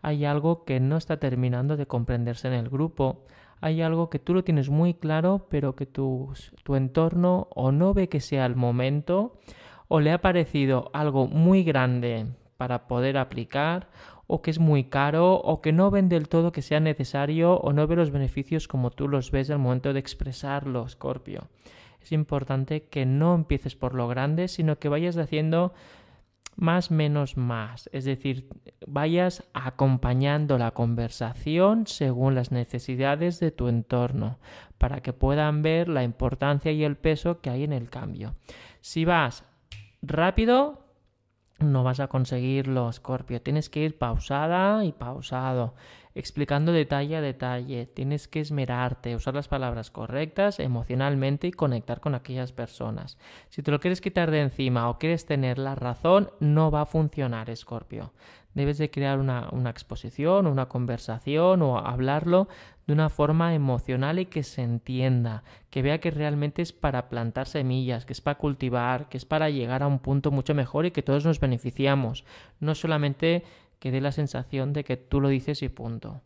Hay 0.03 0.25
algo 0.25 0.65
que 0.65 0.81
no 0.81 0.97
está 0.97 1.19
terminando 1.19 1.77
de 1.77 1.87
comprenderse 1.87 2.49
en 2.49 2.55
el 2.55 2.71
grupo. 2.71 3.27
Hay 3.61 3.83
algo 3.83 4.09
que 4.09 4.19
tú 4.19 4.33
lo 4.33 4.45
tienes 4.45 4.71
muy 4.71 4.95
claro, 4.95 5.49
pero 5.51 5.77
que 5.77 5.85
tu, 5.85 6.33
tu 6.63 6.77
entorno 6.77 7.49
o 7.55 7.73
no 7.73 7.93
ve 7.93 8.09
que 8.09 8.21
sea 8.21 8.47
el 8.47 8.57
momento, 8.57 9.39
o 9.89 10.01
le 10.01 10.13
ha 10.13 10.21
parecido 10.23 10.91
algo 10.95 11.27
muy 11.27 11.63
grande 11.63 12.27
para 12.61 12.87
poder 12.87 13.17
aplicar, 13.17 13.89
o 14.27 14.43
que 14.43 14.51
es 14.51 14.59
muy 14.59 14.85
caro, 14.85 15.33
o 15.33 15.63
que 15.63 15.73
no 15.73 15.91
ven 15.91 16.11
del 16.11 16.29
todo 16.29 16.53
que 16.53 16.61
sea 16.61 16.79
necesario, 16.79 17.55
o 17.55 17.73
no 17.73 17.87
ve 17.87 17.97
los 17.97 18.11
beneficios 18.11 18.69
como 18.69 18.91
tú 18.91 19.09
los 19.09 19.31
ves 19.31 19.49
al 19.49 19.61
momento 19.61 19.95
de 19.95 20.01
expresarlo, 20.01 20.87
Scorpio. 20.87 21.49
Es 22.03 22.13
importante 22.13 22.83
que 22.83 23.07
no 23.07 23.35
empieces 23.35 23.77
por 23.77 23.95
lo 23.95 24.09
grande, 24.09 24.47
sino 24.49 24.79
que 24.79 24.91
vayas 24.91 25.17
haciendo 25.17 25.73
más 26.55 26.91
menos 26.91 27.39
más, 27.39 27.89
es 27.95 28.05
decir, 28.05 28.51
vayas 28.87 29.43
acompañando 29.55 30.59
la 30.59 30.73
conversación 30.73 31.87
según 31.87 32.35
las 32.35 32.53
necesidades 32.53 33.41
de 33.41 33.53
tu 33.53 33.69
entorno, 33.69 34.39
para 34.77 35.01
que 35.01 35.15
puedan 35.15 35.63
ver 35.63 35.89
la 35.89 36.03
importancia 36.03 36.73
y 36.73 36.85
el 36.85 36.99
peso 36.99 37.41
que 37.41 37.49
hay 37.49 37.65
en 37.65 37.73
el 37.73 37.89
cambio. 37.89 38.35
Si 38.83 39.07
vas 39.07 39.47
rápido, 40.03 40.90
no 41.61 41.85
vas 41.85 42.01
a 42.01 42.09
conseguirlo, 42.09 42.93
Scorpio. 42.93 43.41
Tienes 43.41 43.71
que 43.71 43.81
ir 43.81 43.99
pausada 43.99 44.85
y 44.85 44.93
pausado 44.93 45.75
explicando 46.15 46.73
detalle 46.73 47.17
a 47.17 47.21
detalle. 47.21 47.87
Tienes 47.87 48.29
que 48.29 48.41
esmerarte, 48.41 49.15
usar 49.15 49.35
las 49.35 49.49
palabras 49.49 49.91
correctas 49.91 50.59
emocionalmente 50.59 51.47
y 51.47 51.53
conectar 51.53 52.01
con 52.01 52.15
aquellas 52.15 52.53
personas. 52.53 53.19
Si 53.49 53.63
te 53.63 53.71
lo 53.71 53.81
quieres 53.81 54.01
quitar 54.01 54.31
de 54.31 54.41
encima 54.41 54.89
o 54.89 54.99
quieres 54.99 55.27
tener 55.27 55.59
la 55.59 55.75
razón, 55.75 56.31
no 56.41 56.71
va 56.71 56.83
a 56.83 56.87
funcionar, 56.87 57.51
Escorpio. 57.51 58.13
Debes 58.55 58.79
de 58.79 58.91
crear 58.91 59.19
una, 59.19 59.49
una 59.53 59.71
exposición, 59.71 60.47
una 60.47 60.67
conversación 60.67 61.63
o 61.63 61.79
hablarlo 61.79 62.49
de 62.91 62.95
una 62.95 63.09
forma 63.09 63.55
emocional 63.55 64.19
y 64.19 64.27
que 64.27 64.43
se 64.43 64.63
entienda, 64.63 65.45
que 65.71 65.83
vea 65.83 66.01
que 66.01 66.11
realmente 66.11 66.61
es 66.61 66.73
para 66.73 67.09
plantar 67.09 67.47
semillas, 67.47 68.05
que 68.05 68.13
es 68.13 68.21
para 68.21 68.39
cultivar, 68.39 69.09
que 69.09 69.17
es 69.17 69.25
para 69.25 69.49
llegar 69.49 69.85
a 69.85 69.87
un 69.87 70.01
punto 70.01 70.33
mucho 70.33 70.55
mejor 70.55 70.87
y 70.87 70.91
que 70.91 71.03
todos 71.03 71.25
nos 71.25 71.39
beneficiamos, 71.39 72.25
no 72.59 72.75
solamente 72.75 73.45
que 73.79 73.93
dé 73.93 74.01
la 74.01 74.11
sensación 74.11 74.73
de 74.73 74.83
que 74.83 74.97
tú 74.97 75.21
lo 75.21 75.29
dices 75.29 75.63
y 75.63 75.69
punto. 75.69 76.21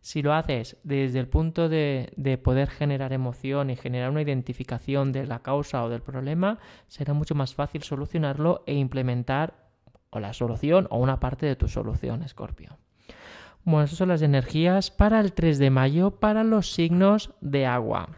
Si 0.00 0.22
lo 0.22 0.32
haces 0.32 0.76
desde 0.82 1.20
el 1.20 1.28
punto 1.28 1.68
de, 1.68 2.12
de, 2.16 2.38
poder 2.38 2.68
generar 2.68 3.12
emoción 3.12 3.70
y 3.70 3.76
generar 3.76 4.10
una 4.10 4.22
identificación 4.22 5.12
de 5.12 5.26
la 5.26 5.40
causa 5.40 5.84
o 5.84 5.88
del 5.88 6.02
problema, 6.02 6.58
será 6.88 7.14
mucho 7.14 7.34
más 7.34 7.54
fácil 7.54 7.82
solucionarlo 7.82 8.62
e 8.66 8.74
implementar 8.74 9.67
o 10.10 10.20
la 10.20 10.32
solución 10.32 10.86
o 10.90 10.98
una 10.98 11.20
parte 11.20 11.46
de 11.46 11.56
tu 11.56 11.68
solución, 11.68 12.22
Escorpio. 12.22 12.78
Bueno, 13.64 13.84
esas 13.84 13.98
son 13.98 14.08
las 14.08 14.22
energías 14.22 14.90
para 14.90 15.20
el 15.20 15.32
3 15.32 15.58
de 15.58 15.70
mayo 15.70 16.12
para 16.12 16.44
los 16.44 16.72
signos 16.72 17.30
de 17.40 17.66
agua. 17.66 18.08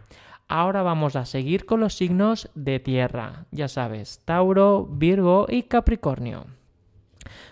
Ahora 0.47 0.83
vamos 0.83 1.15
a 1.15 1.25
seguir 1.25 1.65
con 1.65 1.79
los 1.79 1.93
signos 1.93 2.49
de 2.55 2.79
tierra. 2.79 3.45
Ya 3.51 3.67
sabes, 3.67 4.21
Tauro, 4.25 4.85
Virgo 4.85 5.45
y 5.49 5.63
Capricornio. 5.63 6.45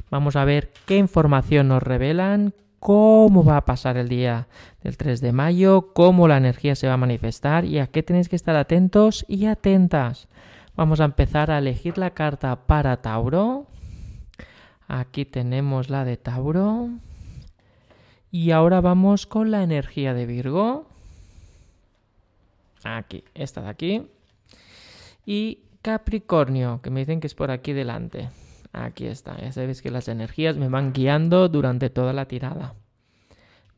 Vamos 0.09 0.35
a 0.35 0.45
ver 0.45 0.71
qué 0.85 0.97
información 0.97 1.69
nos 1.69 1.83
revelan, 1.83 2.53
cómo 2.79 3.43
va 3.43 3.57
a 3.57 3.65
pasar 3.65 3.97
el 3.97 4.09
día 4.09 4.47
del 4.83 4.97
3 4.97 5.21
de 5.21 5.31
mayo, 5.31 5.93
cómo 5.93 6.27
la 6.27 6.37
energía 6.37 6.75
se 6.75 6.87
va 6.87 6.93
a 6.93 6.97
manifestar 6.97 7.65
y 7.65 7.79
a 7.79 7.87
qué 7.87 8.03
tenéis 8.03 8.27
que 8.29 8.35
estar 8.35 8.55
atentos 8.55 9.25
y 9.27 9.45
atentas. 9.45 10.27
Vamos 10.75 10.99
a 10.99 11.05
empezar 11.05 11.51
a 11.51 11.59
elegir 11.59 11.97
la 11.97 12.11
carta 12.11 12.55
para 12.67 12.97
Tauro. 13.01 13.67
Aquí 14.89 15.23
tenemos 15.23 15.91
la 15.91 16.03
de 16.03 16.17
Tauro. 16.17 16.89
Y 18.31 18.49
ahora 18.49 18.81
vamos 18.81 19.27
con 19.27 19.51
la 19.51 19.61
energía 19.61 20.15
de 20.15 20.25
Virgo. 20.25 20.87
Aquí, 22.83 23.23
esta 23.35 23.61
de 23.61 23.69
aquí. 23.69 24.07
Y 25.27 25.59
Capricornio, 25.83 26.81
que 26.81 26.89
me 26.89 27.01
dicen 27.01 27.19
que 27.19 27.27
es 27.27 27.35
por 27.35 27.51
aquí 27.51 27.71
delante. 27.71 28.29
Aquí 28.73 29.05
está, 29.05 29.39
ya 29.39 29.51
sabéis 29.51 29.83
que 29.83 29.91
las 29.91 30.07
energías 30.07 30.57
me 30.57 30.69
van 30.69 30.91
guiando 30.91 31.49
durante 31.49 31.91
toda 31.91 32.11
la 32.11 32.25
tirada. 32.25 32.73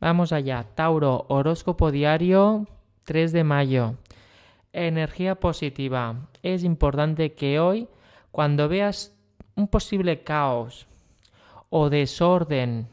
Vamos 0.00 0.32
allá, 0.32 0.64
Tauro, 0.74 1.26
horóscopo 1.28 1.90
diario 1.90 2.66
3 3.04 3.32
de 3.32 3.44
mayo. 3.44 3.96
Energía 4.72 5.34
positiva. 5.34 6.30
Es 6.42 6.64
importante 6.64 7.34
que 7.34 7.60
hoy, 7.60 7.86
cuando 8.30 8.66
veas 8.66 9.14
un 9.56 9.68
posible 9.68 10.22
caos 10.22 10.86
o 11.74 11.88
desorden 11.88 12.86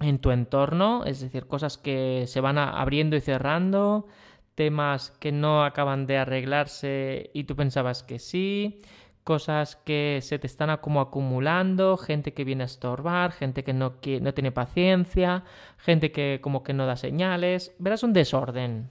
en 0.00 0.18
tu 0.18 0.32
entorno, 0.32 1.04
es 1.04 1.20
decir, 1.20 1.46
cosas 1.46 1.78
que 1.78 2.24
se 2.26 2.40
van 2.40 2.58
abriendo 2.58 3.14
y 3.14 3.20
cerrando, 3.20 4.08
temas 4.56 5.12
que 5.12 5.30
no 5.30 5.64
acaban 5.64 6.04
de 6.08 6.18
arreglarse 6.18 7.30
y 7.32 7.44
tú 7.44 7.54
pensabas 7.54 8.02
que 8.02 8.18
sí, 8.18 8.80
cosas 9.22 9.76
que 9.76 10.18
se 10.20 10.40
te 10.40 10.48
están 10.48 10.76
como 10.78 11.00
acumulando, 11.00 11.96
gente 11.96 12.34
que 12.34 12.42
viene 12.42 12.64
a 12.64 12.66
estorbar, 12.66 13.30
gente 13.30 13.62
que 13.62 13.72
no, 13.72 13.98
no 14.20 14.34
tiene 14.34 14.50
paciencia, 14.50 15.44
gente 15.78 16.10
que 16.10 16.40
como 16.42 16.64
que 16.64 16.74
no 16.74 16.86
da 16.86 16.96
señales. 16.96 17.72
Verás 17.78 18.02
un 18.02 18.12
desorden. 18.12 18.90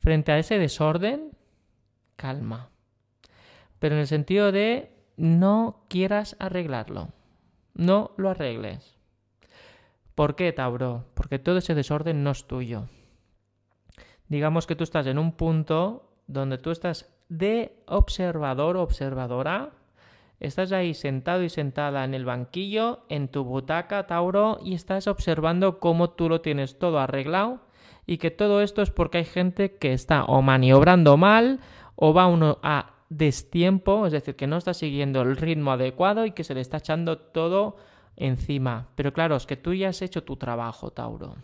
Frente 0.00 0.32
a 0.32 0.38
ese 0.38 0.58
desorden, 0.58 1.30
calma. 2.16 2.70
Pero 3.78 3.94
en 3.94 4.00
el 4.00 4.08
sentido 4.08 4.50
de 4.50 4.90
no 5.16 5.84
quieras 5.88 6.34
arreglarlo. 6.40 7.12
No 7.76 8.12
lo 8.16 8.30
arregles. 8.30 8.96
¿Por 10.14 10.34
qué, 10.34 10.50
Tauro? 10.52 11.04
Porque 11.12 11.38
todo 11.38 11.58
ese 11.58 11.74
desorden 11.74 12.24
no 12.24 12.30
es 12.30 12.46
tuyo. 12.46 12.88
Digamos 14.28 14.66
que 14.66 14.74
tú 14.74 14.82
estás 14.82 15.06
en 15.06 15.18
un 15.18 15.32
punto 15.32 16.10
donde 16.26 16.56
tú 16.56 16.70
estás 16.70 17.12
de 17.28 17.76
observador 17.86 18.78
o 18.78 18.82
observadora. 18.82 19.72
Estás 20.40 20.72
ahí 20.72 20.94
sentado 20.94 21.42
y 21.42 21.50
sentada 21.50 22.04
en 22.04 22.14
el 22.14 22.24
banquillo, 22.24 23.00
en 23.10 23.28
tu 23.28 23.44
butaca, 23.44 24.06
Tauro, 24.06 24.58
y 24.62 24.74
estás 24.74 25.06
observando 25.06 25.78
cómo 25.78 26.10
tú 26.10 26.28
lo 26.28 26.40
tienes 26.40 26.78
todo 26.78 26.98
arreglado 26.98 27.60
Y 28.06 28.18
que 28.18 28.30
todo 28.30 28.62
esto 28.62 28.82
es 28.82 28.90
porque 28.90 29.18
hay 29.18 29.24
gente 29.24 29.76
que 29.76 29.92
está 29.92 30.24
o 30.24 30.40
maniobrando 30.40 31.18
mal 31.18 31.60
o 31.94 32.14
va 32.14 32.26
uno 32.26 32.58
a 32.62 32.95
destiempo, 33.08 34.06
es 34.06 34.12
decir, 34.12 34.36
que 34.36 34.46
no 34.46 34.56
está 34.56 34.74
siguiendo 34.74 35.22
el 35.22 35.36
ritmo 35.36 35.72
adecuado 35.72 36.26
y 36.26 36.32
que 36.32 36.44
se 36.44 36.54
le 36.54 36.60
está 36.60 36.78
echando 36.78 37.18
todo 37.18 37.76
encima. 38.16 38.88
Pero 38.94 39.12
claro, 39.12 39.36
es 39.36 39.46
que 39.46 39.56
tú 39.56 39.74
ya 39.74 39.88
has 39.88 40.02
hecho 40.02 40.24
tu 40.24 40.36
trabajo, 40.36 40.90
Tauro. 40.90 41.36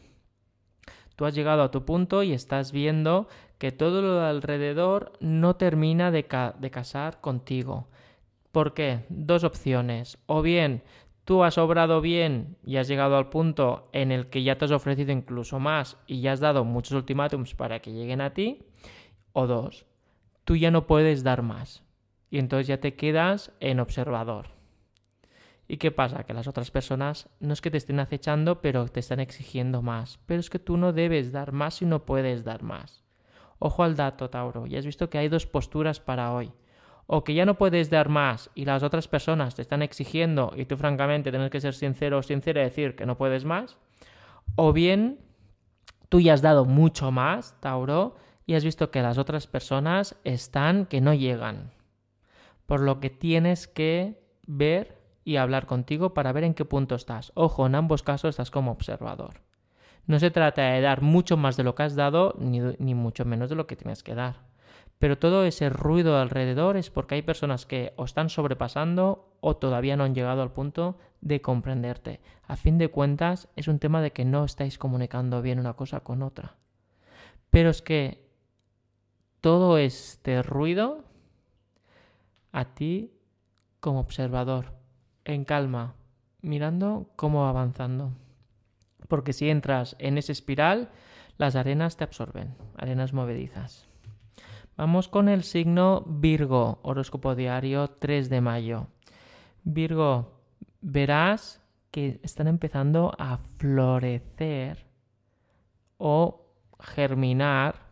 Tú 1.16 1.26
has 1.26 1.34
llegado 1.34 1.62
a 1.62 1.70
tu 1.70 1.84
punto 1.84 2.22
y 2.22 2.32
estás 2.32 2.72
viendo 2.72 3.28
que 3.58 3.70
todo 3.70 4.02
lo 4.02 4.16
de 4.16 4.26
alrededor 4.26 5.12
no 5.20 5.56
termina 5.56 6.10
de, 6.10 6.26
de 6.58 6.70
casar 6.70 7.20
contigo. 7.20 7.88
¿Por 8.50 8.74
qué? 8.74 9.04
Dos 9.08 9.44
opciones. 9.44 10.18
O 10.26 10.42
bien 10.42 10.82
tú 11.24 11.44
has 11.44 11.58
obrado 11.58 12.00
bien 12.00 12.56
y 12.64 12.76
has 12.76 12.88
llegado 12.88 13.16
al 13.16 13.28
punto 13.28 13.88
en 13.92 14.12
el 14.12 14.28
que 14.28 14.42
ya 14.42 14.58
te 14.58 14.64
has 14.64 14.70
ofrecido 14.70 15.12
incluso 15.12 15.58
más 15.58 15.96
y 16.06 16.20
ya 16.20 16.32
has 16.32 16.40
dado 16.40 16.64
muchos 16.64 16.92
ultimátums 16.92 17.54
para 17.54 17.80
que 17.80 17.92
lleguen 17.92 18.20
a 18.20 18.34
ti. 18.34 18.64
O 19.32 19.46
dos, 19.46 19.86
tú 20.44 20.56
ya 20.56 20.70
no 20.70 20.86
puedes 20.86 21.22
dar 21.22 21.42
más. 21.42 21.82
Y 22.30 22.38
entonces 22.38 22.66
ya 22.66 22.78
te 22.78 22.94
quedas 22.94 23.52
en 23.60 23.80
observador. 23.80 24.48
¿Y 25.68 25.76
qué 25.76 25.90
pasa? 25.90 26.24
Que 26.24 26.34
las 26.34 26.48
otras 26.48 26.70
personas 26.70 27.28
no 27.40 27.52
es 27.52 27.60
que 27.60 27.70
te 27.70 27.78
estén 27.78 28.00
acechando, 28.00 28.60
pero 28.60 28.88
te 28.88 29.00
están 29.00 29.20
exigiendo 29.20 29.82
más. 29.82 30.18
Pero 30.26 30.40
es 30.40 30.50
que 30.50 30.58
tú 30.58 30.76
no 30.76 30.92
debes 30.92 31.32
dar 31.32 31.52
más 31.52 31.82
y 31.82 31.86
no 31.86 32.04
puedes 32.04 32.44
dar 32.44 32.62
más. 32.62 33.02
Ojo 33.58 33.82
al 33.82 33.96
dato, 33.96 34.28
Tauro. 34.28 34.66
Ya 34.66 34.78
has 34.78 34.86
visto 34.86 35.08
que 35.08 35.18
hay 35.18 35.28
dos 35.28 35.46
posturas 35.46 36.00
para 36.00 36.32
hoy. 36.32 36.52
O 37.06 37.24
que 37.24 37.34
ya 37.34 37.46
no 37.46 37.54
puedes 37.58 37.90
dar 37.90 38.08
más 38.08 38.50
y 38.54 38.64
las 38.64 38.82
otras 38.82 39.08
personas 39.08 39.54
te 39.54 39.62
están 39.62 39.82
exigiendo 39.82 40.52
y 40.56 40.64
tú 40.64 40.76
francamente 40.76 41.30
tienes 41.30 41.50
que 41.50 41.60
ser 41.60 41.74
sincero 41.74 42.18
o 42.18 42.22
sincera 42.22 42.60
y 42.60 42.64
decir 42.64 42.96
que 42.96 43.06
no 43.06 43.16
puedes 43.16 43.44
más. 43.44 43.76
O 44.56 44.72
bien 44.72 45.20
tú 46.08 46.20
ya 46.20 46.34
has 46.34 46.42
dado 46.42 46.64
mucho 46.64 47.10
más, 47.10 47.58
Tauro, 47.60 48.16
y 48.46 48.54
has 48.54 48.64
visto 48.64 48.90
que 48.90 49.02
las 49.02 49.18
otras 49.18 49.46
personas 49.46 50.16
están 50.24 50.86
que 50.86 51.00
no 51.00 51.14
llegan. 51.14 51.72
Por 52.66 52.80
lo 52.80 53.00
que 53.00 53.10
tienes 53.10 53.68
que 53.68 54.22
ver 54.46 54.98
y 55.24 55.36
hablar 55.36 55.66
contigo 55.66 56.14
para 56.14 56.32
ver 56.32 56.44
en 56.44 56.54
qué 56.54 56.64
punto 56.64 56.94
estás. 56.94 57.32
Ojo, 57.34 57.66
en 57.66 57.74
ambos 57.74 58.02
casos 58.02 58.30
estás 58.30 58.50
como 58.50 58.72
observador. 58.72 59.40
No 60.06 60.18
se 60.18 60.30
trata 60.30 60.62
de 60.62 60.80
dar 60.80 61.00
mucho 61.00 61.36
más 61.36 61.56
de 61.56 61.62
lo 61.62 61.74
que 61.74 61.84
has 61.84 61.94
dado, 61.94 62.34
ni, 62.38 62.60
ni, 62.78 62.94
mucho 62.94 63.24
menos 63.24 63.48
de 63.50 63.54
lo 63.54 63.66
que 63.66 63.76
tienes 63.76 64.02
que 64.02 64.14
dar. 64.14 64.40
Pero 64.98 65.18
todo 65.18 65.44
ese 65.44 65.68
ruido 65.68 66.18
alrededor 66.18 66.76
es 66.76 66.90
porque 66.90 67.16
hay 67.16 67.22
personas 67.22 67.66
que 67.66 67.92
o 67.96 68.04
están 68.04 68.28
sobrepasando 68.28 69.36
o 69.40 69.56
todavía 69.56 69.96
no 69.96 70.04
han 70.04 70.14
llegado 70.14 70.42
al 70.42 70.52
punto 70.52 70.98
de 71.20 71.40
comprenderte. 71.40 72.20
A 72.46 72.56
fin 72.56 72.78
de 72.78 72.88
cuentas, 72.88 73.48
es 73.56 73.68
un 73.68 73.78
tema 73.78 74.00
de 74.02 74.12
que 74.12 74.24
no 74.24 74.44
estáis 74.44 74.78
comunicando 74.78 75.42
bien 75.42 75.60
una 75.60 75.74
cosa 75.74 76.00
con 76.00 76.22
otra. 76.22 76.56
Pero 77.50 77.70
es 77.70 77.82
que 77.82 78.31
todo 79.42 79.76
este 79.76 80.40
ruido 80.42 81.04
a 82.52 82.64
ti 82.64 83.12
como 83.80 84.00
observador 84.00 84.72
en 85.24 85.44
calma, 85.44 85.96
mirando 86.40 87.10
cómo 87.16 87.42
va 87.42 87.50
avanzando. 87.50 88.12
Porque 89.08 89.32
si 89.32 89.50
entras 89.50 89.96
en 89.98 90.16
esa 90.16 90.32
espiral, 90.32 90.90
las 91.38 91.56
arenas 91.56 91.96
te 91.96 92.04
absorben, 92.04 92.54
arenas 92.78 93.12
movedizas. 93.12 93.88
Vamos 94.76 95.08
con 95.08 95.28
el 95.28 95.42
signo 95.42 96.04
Virgo, 96.06 96.78
horóscopo 96.82 97.34
diario 97.34 97.88
3 97.88 98.30
de 98.30 98.40
mayo. 98.40 98.86
Virgo, 99.64 100.40
verás 100.80 101.60
que 101.90 102.20
están 102.22 102.46
empezando 102.46 103.12
a 103.18 103.38
florecer 103.58 104.86
o 105.98 106.46
germinar 106.78 107.91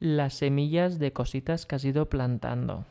las 0.00 0.34
semillas 0.34 0.98
de 0.98 1.12
cositas 1.12 1.66
que 1.66 1.76
has 1.76 1.84
ido 1.84 2.08
plantando. 2.08 2.86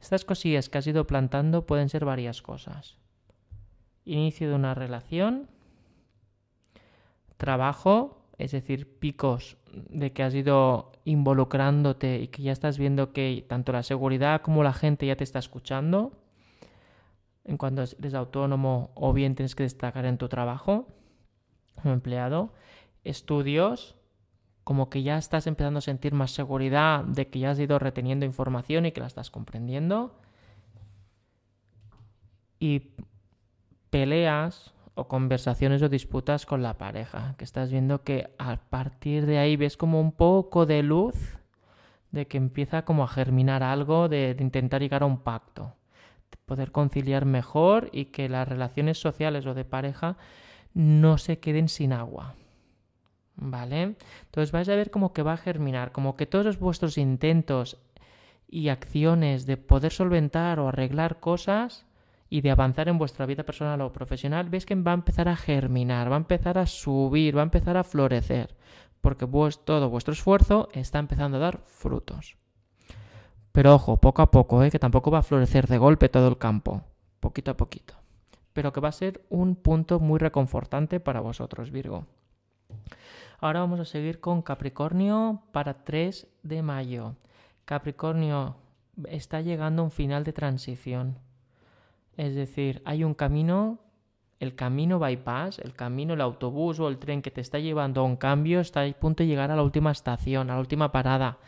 Estas 0.00 0.24
cosillas 0.24 0.68
que 0.68 0.78
has 0.78 0.86
ido 0.86 1.06
plantando 1.06 1.66
pueden 1.66 1.88
ser 1.88 2.04
varias 2.04 2.42
cosas. 2.42 2.96
Inicio 4.04 4.48
de 4.48 4.54
una 4.54 4.74
relación, 4.74 5.48
trabajo, 7.36 8.22
es 8.36 8.52
decir, 8.52 8.98
picos 8.98 9.56
de 9.72 10.12
que 10.12 10.22
has 10.22 10.34
ido 10.34 10.92
involucrándote 11.04 12.20
y 12.20 12.28
que 12.28 12.42
ya 12.42 12.52
estás 12.52 12.78
viendo 12.78 13.12
que 13.12 13.44
tanto 13.48 13.72
la 13.72 13.82
seguridad 13.82 14.42
como 14.42 14.62
la 14.62 14.72
gente 14.72 15.06
ya 15.06 15.16
te 15.16 15.24
está 15.24 15.38
escuchando, 15.38 16.12
en 17.44 17.56
cuanto 17.56 17.82
eres 17.82 18.14
autónomo 18.14 18.90
o 18.94 19.12
bien 19.12 19.34
tienes 19.34 19.54
que 19.54 19.62
destacar 19.62 20.04
en 20.04 20.18
tu 20.18 20.28
trabajo 20.28 20.86
como 21.74 21.94
empleado, 21.94 22.52
estudios, 23.04 23.97
como 24.68 24.90
que 24.90 25.02
ya 25.02 25.16
estás 25.16 25.46
empezando 25.46 25.78
a 25.78 25.80
sentir 25.80 26.12
más 26.12 26.30
seguridad 26.32 27.02
de 27.02 27.28
que 27.28 27.38
ya 27.38 27.52
has 27.52 27.58
ido 27.58 27.78
reteniendo 27.78 28.26
información 28.26 28.84
y 28.84 28.92
que 28.92 29.00
la 29.00 29.06
estás 29.06 29.30
comprendiendo. 29.30 30.20
Y 32.60 32.90
peleas 33.88 34.74
o 34.92 35.08
conversaciones 35.08 35.80
o 35.80 35.88
disputas 35.88 36.44
con 36.44 36.62
la 36.62 36.76
pareja, 36.76 37.34
que 37.38 37.44
estás 37.44 37.70
viendo 37.70 38.02
que 38.02 38.34
a 38.36 38.56
partir 38.56 39.24
de 39.24 39.38
ahí 39.38 39.56
ves 39.56 39.78
como 39.78 40.02
un 40.02 40.12
poco 40.12 40.66
de 40.66 40.82
luz 40.82 41.38
de 42.10 42.26
que 42.26 42.36
empieza 42.36 42.84
como 42.84 43.04
a 43.04 43.08
germinar 43.08 43.62
algo, 43.62 44.10
de, 44.10 44.36
intentar 44.38 44.82
llegar 44.82 45.02
a 45.02 45.06
un 45.06 45.22
pacto, 45.22 45.76
de 46.30 46.36
poder 46.44 46.72
conciliar 46.72 47.24
mejor 47.24 47.88
y 47.90 48.04
que 48.12 48.28
las 48.28 48.46
relaciones 48.46 49.00
sociales 49.00 49.46
o 49.46 49.54
de 49.54 49.64
pareja 49.64 50.18
no 50.74 51.16
se 51.16 51.38
queden 51.38 51.70
sin 51.70 51.94
agua. 51.94 52.34
¿Vale? 53.40 53.96
Entonces 54.24 54.50
vais 54.50 54.68
a 54.68 54.74
ver 54.74 54.90
como 54.90 55.12
que 55.12 55.22
va 55.22 55.34
a 55.34 55.36
germinar, 55.36 55.92
como 55.92 56.16
que 56.16 56.26
todos 56.26 56.58
vuestros 56.58 56.98
intentos 56.98 57.78
y 58.48 58.68
acciones 58.68 59.46
de 59.46 59.56
poder 59.56 59.92
solventar 59.92 60.58
o 60.58 60.68
arreglar 60.68 61.20
cosas 61.20 61.86
y 62.28 62.40
de 62.40 62.50
avanzar 62.50 62.88
en 62.88 62.98
vuestra 62.98 63.26
vida 63.26 63.44
personal 63.44 63.80
o 63.80 63.92
profesional, 63.92 64.50
veis 64.50 64.66
que 64.66 64.74
va 64.74 64.90
a 64.90 65.00
empezar 65.00 65.28
a 65.28 65.36
germinar, 65.36 66.10
va 66.10 66.16
a 66.16 66.24
empezar 66.24 66.58
a 66.58 66.66
subir, 66.66 67.36
va 67.36 67.42
a 67.42 67.44
empezar 67.44 67.76
a 67.76 67.84
florecer, 67.84 68.56
porque 69.00 69.26
todo 69.64 69.88
vuestro 69.88 70.12
esfuerzo 70.12 70.68
está 70.72 70.98
empezando 70.98 71.36
a 71.36 71.40
dar 71.40 71.60
frutos. 71.64 72.36
Pero 73.52 73.74
ojo, 73.74 73.96
poco 73.98 74.22
a 74.22 74.30
poco, 74.30 74.62
¿eh? 74.62 74.70
que 74.70 74.78
tampoco 74.78 75.10
va 75.10 75.18
a 75.18 75.22
florecer 75.22 75.66
de 75.68 75.78
golpe 75.78 76.08
todo 76.08 76.28
el 76.28 76.38
campo, 76.38 76.82
poquito 77.20 77.50
a 77.50 77.56
poquito. 77.56 77.94
Pero 78.52 78.72
que 78.72 78.80
va 78.80 78.88
a 78.88 78.92
ser 78.92 79.24
un 79.30 79.56
punto 79.56 80.00
muy 80.00 80.18
reconfortante 80.18 81.00
para 81.00 81.20
vosotros, 81.20 81.70
Virgo. 81.70 82.06
Ahora 83.40 83.60
vamos 83.60 83.78
a 83.78 83.84
seguir 83.84 84.18
con 84.18 84.42
Capricornio 84.42 85.42
para 85.52 85.84
3 85.84 86.26
de 86.42 86.60
mayo. 86.60 87.14
Capricornio 87.64 88.56
está 89.08 89.40
llegando 89.42 89.82
a 89.82 89.84
un 89.84 89.90
final 89.92 90.24
de 90.24 90.32
transición. 90.32 91.18
Es 92.16 92.34
decir, 92.34 92.82
hay 92.84 93.04
un 93.04 93.14
camino, 93.14 93.78
el 94.40 94.56
camino 94.56 94.98
bypass, 94.98 95.60
el 95.60 95.72
camino, 95.74 96.14
el 96.14 96.20
autobús 96.20 96.80
o 96.80 96.88
el 96.88 96.98
tren 96.98 97.22
que 97.22 97.30
te 97.30 97.40
está 97.40 97.60
llevando 97.60 98.00
a 98.00 98.04
un 98.04 98.16
cambio 98.16 98.58
está 98.58 98.82
a 98.82 98.92
punto 98.92 99.22
de 99.22 99.28
llegar 99.28 99.52
a 99.52 99.56
la 99.56 99.62
última 99.62 99.92
estación, 99.92 100.50
a 100.50 100.54
la 100.54 100.60
última 100.60 100.90
parada. 100.90 101.38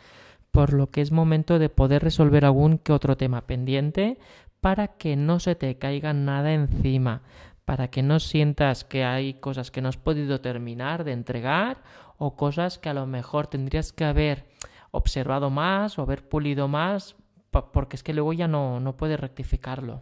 Por 0.51 0.71
lo 0.71 0.91
que 0.91 1.01
es 1.01 1.11
momento 1.11 1.59
de 1.59 1.67
poder 1.67 2.03
resolver 2.03 2.45
algún 2.45 2.77
que 2.77 2.93
otro 2.93 3.17
tema 3.17 3.41
pendiente 3.41 4.17
para 4.61 4.87
que 4.87 5.17
no 5.17 5.41
se 5.41 5.55
te 5.55 5.77
caiga 5.77 6.13
nada 6.13 6.53
encima 6.53 7.21
para 7.71 7.87
que 7.87 8.03
no 8.03 8.19
sientas 8.19 8.83
que 8.83 9.05
hay 9.05 9.35
cosas 9.35 9.71
que 9.71 9.81
no 9.81 9.87
has 9.87 9.95
podido 9.95 10.41
terminar 10.41 11.05
de 11.05 11.13
entregar 11.13 11.81
o 12.17 12.35
cosas 12.35 12.77
que 12.77 12.89
a 12.89 12.93
lo 12.93 13.07
mejor 13.07 13.47
tendrías 13.47 13.93
que 13.93 14.03
haber 14.03 14.43
observado 14.91 15.49
más 15.49 15.97
o 15.97 16.01
haber 16.01 16.27
pulido 16.27 16.67
más 16.67 17.15
porque 17.71 17.95
es 17.95 18.03
que 18.03 18.13
luego 18.13 18.33
ya 18.33 18.49
no, 18.49 18.81
no 18.81 18.97
puedes 18.97 19.17
rectificarlo. 19.17 20.01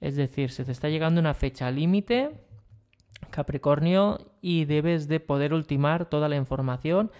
Es 0.00 0.14
decir, 0.14 0.52
se 0.52 0.64
te 0.64 0.70
está 0.70 0.88
llegando 0.88 1.20
una 1.20 1.34
fecha 1.34 1.68
límite, 1.72 2.30
Capricornio, 3.30 4.30
y 4.40 4.66
debes 4.66 5.08
de 5.08 5.18
poder 5.18 5.52
ultimar 5.52 6.08
toda 6.08 6.28
la 6.28 6.36
información 6.36 7.10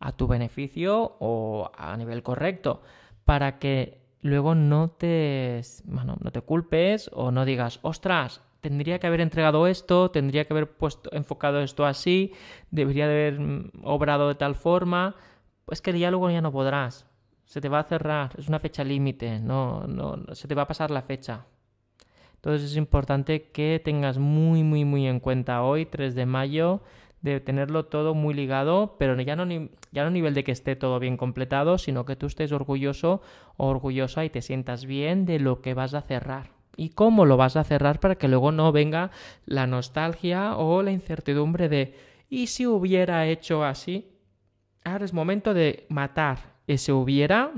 a 0.00 0.10
tu 0.10 0.26
beneficio 0.26 1.18
o 1.20 1.70
a 1.78 1.96
nivel 1.96 2.24
correcto 2.24 2.82
para 3.24 3.60
que 3.60 4.02
luego 4.22 4.56
no 4.56 4.90
te, 4.90 5.60
no 5.84 6.32
te 6.32 6.40
culpes 6.40 7.08
o 7.12 7.30
no 7.30 7.44
digas, 7.44 7.78
ostras, 7.82 8.42
tendría 8.62 9.00
que 9.00 9.08
haber 9.08 9.20
entregado 9.20 9.66
esto, 9.66 10.10
tendría 10.10 10.46
que 10.46 10.54
haber 10.54 10.70
puesto, 10.70 11.10
enfocado 11.12 11.60
esto 11.60 11.84
así, 11.84 12.32
debería 12.70 13.06
de 13.08 13.12
haber 13.12 13.40
mm, 13.40 13.70
obrado 13.82 14.28
de 14.28 14.36
tal 14.36 14.54
forma, 14.54 15.16
pues 15.66 15.82
que 15.82 15.90
el 15.90 15.96
diálogo 15.96 16.30
ya 16.30 16.40
no 16.40 16.52
podrás. 16.52 17.06
Se 17.44 17.60
te 17.60 17.68
va 17.68 17.80
a 17.80 17.84
cerrar, 17.84 18.30
es 18.38 18.48
una 18.48 18.60
fecha 18.60 18.84
límite, 18.84 19.40
no, 19.40 19.86
no, 19.86 20.16
se 20.34 20.48
te 20.48 20.54
va 20.54 20.62
a 20.62 20.68
pasar 20.68 20.90
la 20.90 21.02
fecha. 21.02 21.44
Entonces 22.36 22.70
es 22.70 22.76
importante 22.76 23.50
que 23.50 23.80
tengas 23.84 24.18
muy, 24.18 24.62
muy, 24.62 24.84
muy 24.84 25.06
en 25.06 25.20
cuenta 25.20 25.62
hoy, 25.62 25.84
3 25.84 26.14
de 26.14 26.26
mayo, 26.26 26.82
de 27.20 27.40
tenerlo 27.40 27.86
todo 27.86 28.14
muy 28.14 28.32
ligado, 28.32 28.96
pero 28.98 29.20
ya 29.20 29.36
no, 29.36 29.44
ya 29.92 30.02
no 30.02 30.08
a 30.08 30.10
nivel 30.10 30.34
de 30.34 30.44
que 30.44 30.52
esté 30.52 30.76
todo 30.76 30.98
bien 31.00 31.16
completado, 31.16 31.78
sino 31.78 32.04
que 32.04 32.16
tú 32.16 32.26
estés 32.26 32.52
orgulloso 32.52 33.22
orgullosa 33.56 34.24
y 34.24 34.30
te 34.30 34.40
sientas 34.40 34.86
bien 34.86 35.26
de 35.26 35.40
lo 35.40 35.60
que 35.62 35.74
vas 35.74 35.94
a 35.94 36.02
cerrar 36.02 36.61
y 36.76 36.90
cómo 36.90 37.26
lo 37.26 37.36
vas 37.36 37.56
a 37.56 37.64
cerrar 37.64 38.00
para 38.00 38.16
que 38.16 38.28
luego 38.28 38.52
no 38.52 38.72
venga 38.72 39.10
la 39.44 39.66
nostalgia 39.66 40.56
o 40.56 40.82
la 40.82 40.90
incertidumbre 40.90 41.68
de 41.68 41.96
Y 42.28 42.46
si 42.46 42.66
hubiera 42.66 43.26
hecho 43.26 43.64
así, 43.64 44.10
ahora 44.84 45.04
es 45.04 45.12
momento 45.12 45.54
de 45.54 45.86
matar 45.88 46.52
ese 46.66 46.92
hubiera 46.92 47.52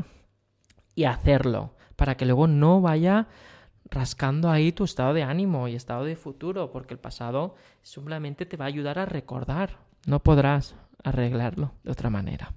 y 0.95 1.05
hacerlo, 1.05 1.75
para 1.97 2.17
que 2.17 2.27
luego 2.27 2.47
no 2.47 2.81
vaya 2.81 3.29
rascando 3.91 4.51
ahí 4.51 4.73
tu 4.73 4.85
estado 4.85 5.15
de 5.15 5.23
ánimo 5.23 5.69
y 5.69 5.75
estado 5.75 6.05
de 6.05 6.17
futuro, 6.17 6.71
porque 6.73 6.95
el 6.95 7.01
pasado 7.01 7.55
simplemente 7.83 8.47
te 8.47 8.57
va 8.57 8.65
a 8.65 8.69
ayudar 8.69 8.99
a 8.99 9.07
recordar, 9.07 9.79
no 10.07 10.21
podrás 10.21 10.75
arreglarlo 11.03 11.73
de 11.85 11.93
otra 11.93 12.11
manera. 12.11 12.53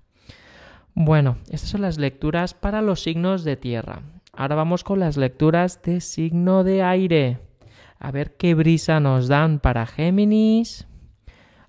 Bueno, 0.93 1.37
estas 1.49 1.69
son 1.69 1.81
las 1.81 1.99
lecturas 1.99 2.53
para 2.53 2.81
los 2.81 3.01
signos 3.01 3.43
de 3.43 3.55
tierra. 3.55 4.01
Ahora 4.37 4.53
vamos 4.53 4.83
con 4.83 4.99
las 4.99 5.17
lecturas 5.17 5.81
de 5.81 5.99
signo 5.99 6.63
de 6.63 6.83
aire. 6.83 7.39
A 7.97 8.11
ver 8.11 8.37
qué 8.37 8.53
brisa 8.53 8.99
nos 8.99 9.27
dan 9.27 9.59
para 9.59 9.87
Géminis, 9.87 10.87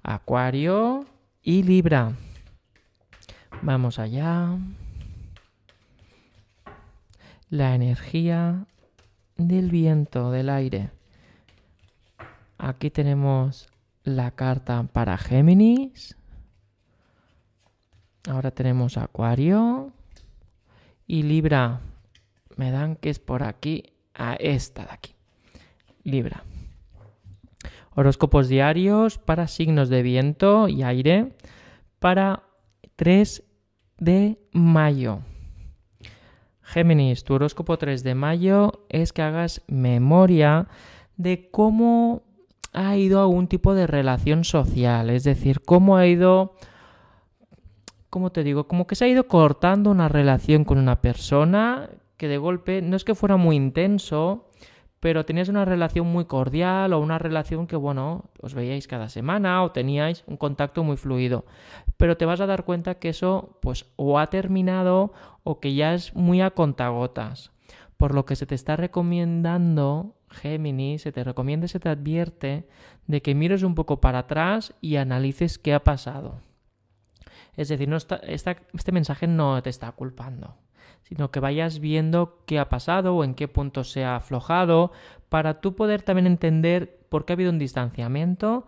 Acuario 0.03 1.07
y 1.43 1.63
Libra. 1.63 2.13
Vamos 3.63 3.99
allá. 3.99 4.51
La 7.49 7.75
energía 7.75 8.67
del 9.39 9.71
viento, 9.71 10.31
del 10.31 10.51
aire. 10.51 10.91
Aquí 12.59 12.91
tenemos 12.91 13.71
la 14.05 14.33
carta 14.33 14.83
para 14.93 15.17
Géminis. 15.17 16.19
Ahora 18.29 18.51
tenemos 18.51 18.99
Acuario. 18.99 19.91
Y 21.07 21.23
Libra. 21.23 21.81
Me 22.59 22.73
dan 22.73 22.97
que 22.97 23.09
es 23.09 23.21
por 23.21 23.45
aquí 23.45 23.85
a 24.15 24.35
esta 24.35 24.83
de 24.83 24.91
aquí. 24.91 25.15
Libra. 26.03 26.43
Horóscopos 27.95 28.49
diarios 28.49 29.17
para 29.17 29.47
signos 29.47 29.89
de 29.89 30.03
viento 30.03 30.67
y 30.69 30.83
aire 30.83 31.37
para 32.01 32.43
3 32.97 33.45
de 33.99 34.41
mayo. 34.51 35.21
Géminis, 36.63 37.23
tu 37.23 37.35
horóscopo 37.35 37.79
3 37.79 38.03
de 38.03 38.17
mayo 38.17 38.85
es 38.89 39.13
que 39.13 39.23
hagas 39.23 39.63
memoria 39.69 40.67
de 41.17 41.51
cómo 41.53 42.25
ha 42.73 42.97
ido 42.97 43.21
algún 43.21 43.47
tipo 43.47 43.75
de 43.75 43.87
relación 43.87 44.43
social, 44.43 45.11
es 45.11 45.23
decir, 45.23 45.61
cómo 45.61 45.97
ha 45.97 46.09
ido, 46.09 46.57
¿cómo 48.11 48.33
te 48.33 48.43
digo? 48.43 48.67
Como 48.67 48.89
que 48.89 48.97
se 48.97 49.05
ha 49.05 49.09
ido 49.09 49.29
cortando 49.29 49.93
una 49.93 50.09
relación 50.09 50.65
con 50.65 50.79
una 50.79 51.01
persona 51.01 51.89
que 52.19 52.29
de 52.29 52.37
golpe 52.37 52.83
no 52.83 52.97
es 52.97 53.05
que 53.05 53.15
fuera 53.15 53.37
muy 53.37 53.57
intenso, 53.57 54.49
pero 55.01 55.25
tenías 55.25 55.49
una 55.49 55.65
relación 55.65 56.09
muy 56.09 56.25
cordial 56.25 56.93
o 56.93 56.99
una 56.99 57.19
relación 57.19 57.69
que, 57.69 57.77
bueno, 57.77 58.25
os 58.43 58.55
veíais 58.55 58.89
cada 58.89 59.09
semana 59.09 59.63
o 59.63 59.71
teníais 59.71 60.25
un 60.27 60.37
contacto 60.37 60.83
muy 60.83 60.97
fluido. 60.97 61.47
Pero 61.97 62.17
te 62.17 62.27
vas 62.27 62.41
a 62.41 62.47
dar 62.47 62.65
cuenta 62.65 62.99
que 62.99 63.11
eso, 63.11 63.57
pues, 63.63 63.87
o 63.97 64.19
ha 64.19 64.29
terminado 64.29 65.13
o 65.45 65.61
que 65.61 65.75
ya 65.75 65.95
es 65.95 66.15
muy 66.15 66.41
a 66.41 66.51
contagotas. 66.51 67.53
Por 67.97 68.15
lo 68.15 68.27
que 68.27 68.37
se 68.37 68.47
te 68.47 68.57
está 68.57 68.75
recomendando, 68.75 70.17
Géminis, 70.29 71.03
se 71.03 71.13
te 71.13 71.25
recomienda 71.25 71.69
se 71.69 71.81
te 71.81 71.89
advierte 71.89 72.69
de 73.07 73.23
que 73.23 73.35
mires 73.35 73.63
un 73.63 73.75
poco 73.75 74.01
para 74.01 74.21
atrás 74.21 74.75
y 74.81 74.97
analices 74.97 75.59
qué 75.59 75.73
ha 75.73 75.85
pasado. 75.85 76.41
Es 77.57 77.69
decir, 77.69 77.89
no 77.89 77.97
este 77.97 78.93
mensaje 78.93 79.27
no 79.27 79.63
te 79.63 79.71
está 79.71 79.91
culpando 79.93 80.57
sino 81.09 81.31
que 81.31 81.41
vayas 81.41 81.79
viendo 81.79 82.43
qué 82.45 82.59
ha 82.59 82.69
pasado 82.69 83.17
o 83.17 83.25
en 83.25 83.35
qué 83.35 83.49
punto 83.49 83.83
se 83.83 84.05
ha 84.05 84.17
aflojado, 84.17 84.93
para 85.31 85.61
tú 85.61 85.75
poder 85.75 86.03
también 86.03 86.27
entender 86.27 87.01
por 87.09 87.25
qué 87.25 87.33
ha 87.33 87.37
habido 87.37 87.51
un 87.51 87.59
distanciamiento 87.59 88.67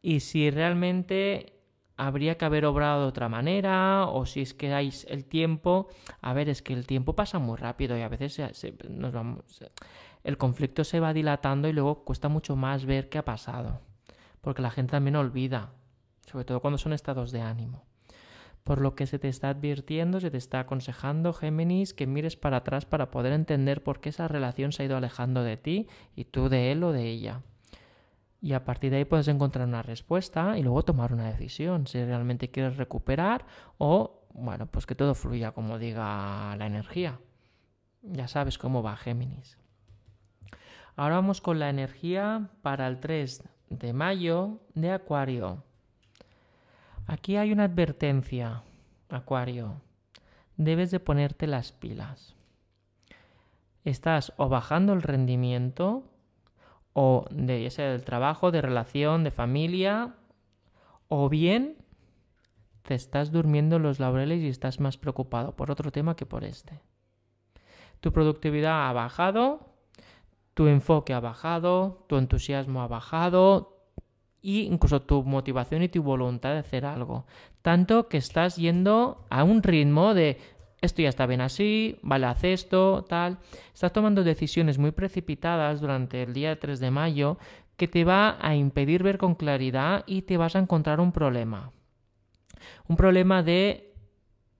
y 0.00 0.20
si 0.20 0.50
realmente 0.50 1.52
habría 1.96 2.36
que 2.36 2.44
haber 2.44 2.64
obrado 2.64 3.02
de 3.02 3.08
otra 3.08 3.28
manera 3.28 4.06
o 4.06 4.24
si 4.24 4.42
es 4.42 4.54
que 4.54 4.72
hay 4.72 4.92
el 5.08 5.24
tiempo. 5.24 5.88
A 6.20 6.32
ver, 6.32 6.48
es 6.48 6.62
que 6.62 6.74
el 6.74 6.86
tiempo 6.86 7.16
pasa 7.16 7.40
muy 7.40 7.56
rápido 7.56 7.98
y 7.98 8.02
a 8.02 8.08
veces 8.08 8.40
nos 8.88 9.12
vamos, 9.12 9.64
el 10.22 10.38
conflicto 10.38 10.84
se 10.84 11.00
va 11.00 11.12
dilatando 11.12 11.66
y 11.68 11.72
luego 11.72 12.04
cuesta 12.04 12.28
mucho 12.28 12.54
más 12.54 12.84
ver 12.84 13.08
qué 13.08 13.18
ha 13.18 13.24
pasado, 13.24 13.80
porque 14.40 14.62
la 14.62 14.70
gente 14.70 14.92
también 14.92 15.16
olvida, 15.16 15.72
sobre 16.26 16.44
todo 16.44 16.60
cuando 16.60 16.78
son 16.78 16.92
estados 16.92 17.32
de 17.32 17.40
ánimo 17.40 17.84
por 18.64 18.80
lo 18.80 18.94
que 18.94 19.06
se 19.06 19.18
te 19.18 19.28
está 19.28 19.50
advirtiendo, 19.50 20.20
se 20.20 20.30
te 20.30 20.38
está 20.38 20.60
aconsejando, 20.60 21.34
Géminis, 21.34 21.92
que 21.92 22.06
mires 22.06 22.36
para 22.36 22.58
atrás 22.58 22.86
para 22.86 23.10
poder 23.10 23.34
entender 23.34 23.82
por 23.82 24.00
qué 24.00 24.08
esa 24.08 24.26
relación 24.26 24.72
se 24.72 24.82
ha 24.82 24.86
ido 24.86 24.96
alejando 24.96 25.42
de 25.42 25.58
ti 25.58 25.86
y 26.16 26.24
tú 26.24 26.48
de 26.48 26.72
él 26.72 26.82
o 26.82 26.92
de 26.92 27.08
ella. 27.10 27.42
Y 28.40 28.54
a 28.54 28.64
partir 28.64 28.90
de 28.90 28.98
ahí 28.98 29.04
puedes 29.04 29.28
encontrar 29.28 29.68
una 29.68 29.82
respuesta 29.82 30.58
y 30.58 30.62
luego 30.62 30.82
tomar 30.82 31.12
una 31.12 31.30
decisión, 31.30 31.86
si 31.86 32.02
realmente 32.02 32.50
quieres 32.50 32.78
recuperar 32.78 33.44
o, 33.76 34.22
bueno, 34.32 34.66
pues 34.66 34.86
que 34.86 34.94
todo 34.94 35.14
fluya 35.14 35.52
como 35.52 35.78
diga 35.78 36.56
la 36.56 36.66
energía. 36.66 37.20
Ya 38.02 38.28
sabes 38.28 38.56
cómo 38.56 38.82
va 38.82 38.96
Géminis. 38.96 39.58
Ahora 40.96 41.16
vamos 41.16 41.40
con 41.40 41.58
la 41.58 41.68
energía 41.68 42.50
para 42.62 42.86
el 42.86 43.00
3 43.00 43.44
de 43.68 43.92
mayo 43.92 44.60
de 44.74 44.92
Acuario. 44.92 45.64
Aquí 47.06 47.36
hay 47.36 47.52
una 47.52 47.64
advertencia, 47.64 48.62
Acuario. 49.10 49.80
Debes 50.56 50.90
de 50.90 51.00
ponerte 51.00 51.46
las 51.46 51.72
pilas. 51.72 52.34
Estás 53.84 54.32
o 54.38 54.48
bajando 54.48 54.94
el 54.94 55.02
rendimiento 55.02 56.04
o 56.94 57.26
de 57.30 57.70
sea 57.70 57.90
del 57.90 58.04
trabajo, 58.04 58.50
de 58.50 58.62
relación, 58.62 59.24
de 59.24 59.30
familia, 59.30 60.14
o 61.08 61.28
bien 61.28 61.76
te 62.82 62.94
estás 62.94 63.32
durmiendo 63.32 63.78
los 63.78 64.00
laureles 64.00 64.40
y 64.40 64.48
estás 64.48 64.80
más 64.80 64.96
preocupado 64.96 65.56
por 65.56 65.70
otro 65.70 65.90
tema 65.90 66.16
que 66.16 66.24
por 66.24 66.44
este. 66.44 66.80
Tu 68.00 68.12
productividad 68.12 68.88
ha 68.88 68.92
bajado, 68.92 69.74
tu 70.54 70.68
enfoque 70.68 71.12
ha 71.12 71.20
bajado, 71.20 72.04
tu 72.06 72.16
entusiasmo 72.16 72.82
ha 72.82 72.86
bajado, 72.86 73.73
y 74.44 74.66
incluso 74.66 75.00
tu 75.00 75.22
motivación 75.22 75.82
y 75.82 75.88
tu 75.88 76.02
voluntad 76.02 76.52
de 76.52 76.58
hacer 76.58 76.84
algo. 76.84 77.24
Tanto 77.62 78.08
que 78.08 78.18
estás 78.18 78.56
yendo 78.56 79.24
a 79.30 79.42
un 79.42 79.62
ritmo 79.62 80.12
de 80.12 80.36
esto 80.82 81.00
ya 81.00 81.08
está 81.08 81.24
bien 81.24 81.40
así, 81.40 81.98
vale, 82.02 82.26
haz 82.26 82.44
esto, 82.44 83.06
tal. 83.08 83.38
Estás 83.72 83.94
tomando 83.94 84.22
decisiones 84.22 84.76
muy 84.76 84.90
precipitadas 84.90 85.80
durante 85.80 86.22
el 86.22 86.34
día 86.34 86.60
3 86.60 86.78
de 86.78 86.90
mayo 86.90 87.38
que 87.78 87.88
te 87.88 88.04
va 88.04 88.36
a 88.38 88.54
impedir 88.54 89.02
ver 89.02 89.16
con 89.16 89.34
claridad 89.34 90.04
y 90.06 90.22
te 90.22 90.36
vas 90.36 90.56
a 90.56 90.58
encontrar 90.58 91.00
un 91.00 91.10
problema. 91.10 91.72
Un 92.86 92.96
problema 92.96 93.42
de, 93.42 93.94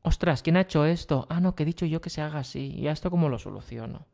ostras, 0.01 0.43
¿quién 0.43 0.57
ha 0.57 0.63
hecho 0.63 0.87
esto? 0.87 1.27
Ah, 1.29 1.41
no, 1.41 1.55
que 1.55 1.65
he 1.65 1.67
dicho 1.67 1.85
yo 1.85 2.01
que 2.01 2.09
se 2.09 2.23
haga 2.23 2.39
así. 2.39 2.73
¿Y 2.75 2.89
esto 2.89 3.11
cómo 3.11 3.29
lo 3.29 3.39
soluciono? 3.39 4.07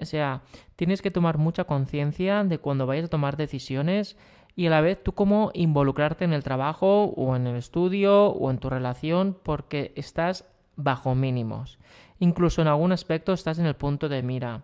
O 0.00 0.06
sea, 0.06 0.40
tienes 0.76 1.02
que 1.02 1.10
tomar 1.10 1.36
mucha 1.36 1.64
conciencia 1.64 2.42
de 2.42 2.58
cuando 2.58 2.86
vayas 2.86 3.04
a 3.04 3.08
tomar 3.08 3.36
decisiones 3.36 4.16
y 4.56 4.66
a 4.66 4.70
la 4.70 4.80
vez 4.80 5.02
tú 5.02 5.12
cómo 5.12 5.50
involucrarte 5.54 6.24
en 6.24 6.32
el 6.32 6.44
trabajo 6.44 7.04
o 7.16 7.36
en 7.36 7.46
el 7.46 7.56
estudio 7.56 8.26
o 8.26 8.50
en 8.50 8.58
tu 8.58 8.70
relación 8.70 9.36
porque 9.42 9.92
estás 9.96 10.46
bajo 10.76 11.14
mínimos. 11.14 11.78
Incluso 12.20 12.62
en 12.62 12.68
algún 12.68 12.92
aspecto 12.92 13.32
estás 13.32 13.58
en 13.58 13.66
el 13.66 13.74
punto 13.74 14.08
de 14.08 14.22
mira. 14.22 14.62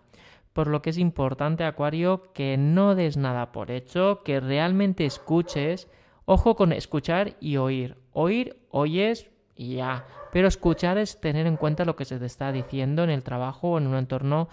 Por 0.53 0.67
lo 0.67 0.81
que 0.81 0.89
es 0.89 0.97
importante, 0.97 1.63
Acuario, 1.63 2.33
que 2.33 2.57
no 2.57 2.95
des 2.95 3.17
nada 3.17 3.51
por 3.51 3.71
hecho, 3.71 4.21
que 4.23 4.39
realmente 4.39 5.05
escuches. 5.05 5.87
Ojo 6.25 6.55
con 6.55 6.73
escuchar 6.73 7.35
y 7.39 7.57
oír. 7.57 7.97
Oír, 8.11 8.57
oyes 8.69 9.29
y 9.55 9.75
ya. 9.75 10.05
Pero 10.31 10.47
escuchar 10.47 10.97
es 10.97 11.19
tener 11.21 11.47
en 11.47 11.57
cuenta 11.57 11.85
lo 11.85 11.95
que 11.95 12.05
se 12.05 12.19
te 12.19 12.25
está 12.25 12.51
diciendo 12.51 13.03
en 13.03 13.09
el 13.09 13.23
trabajo 13.23 13.71
o 13.71 13.77
en 13.77 13.87
un 13.87 13.95
entorno 13.95 14.49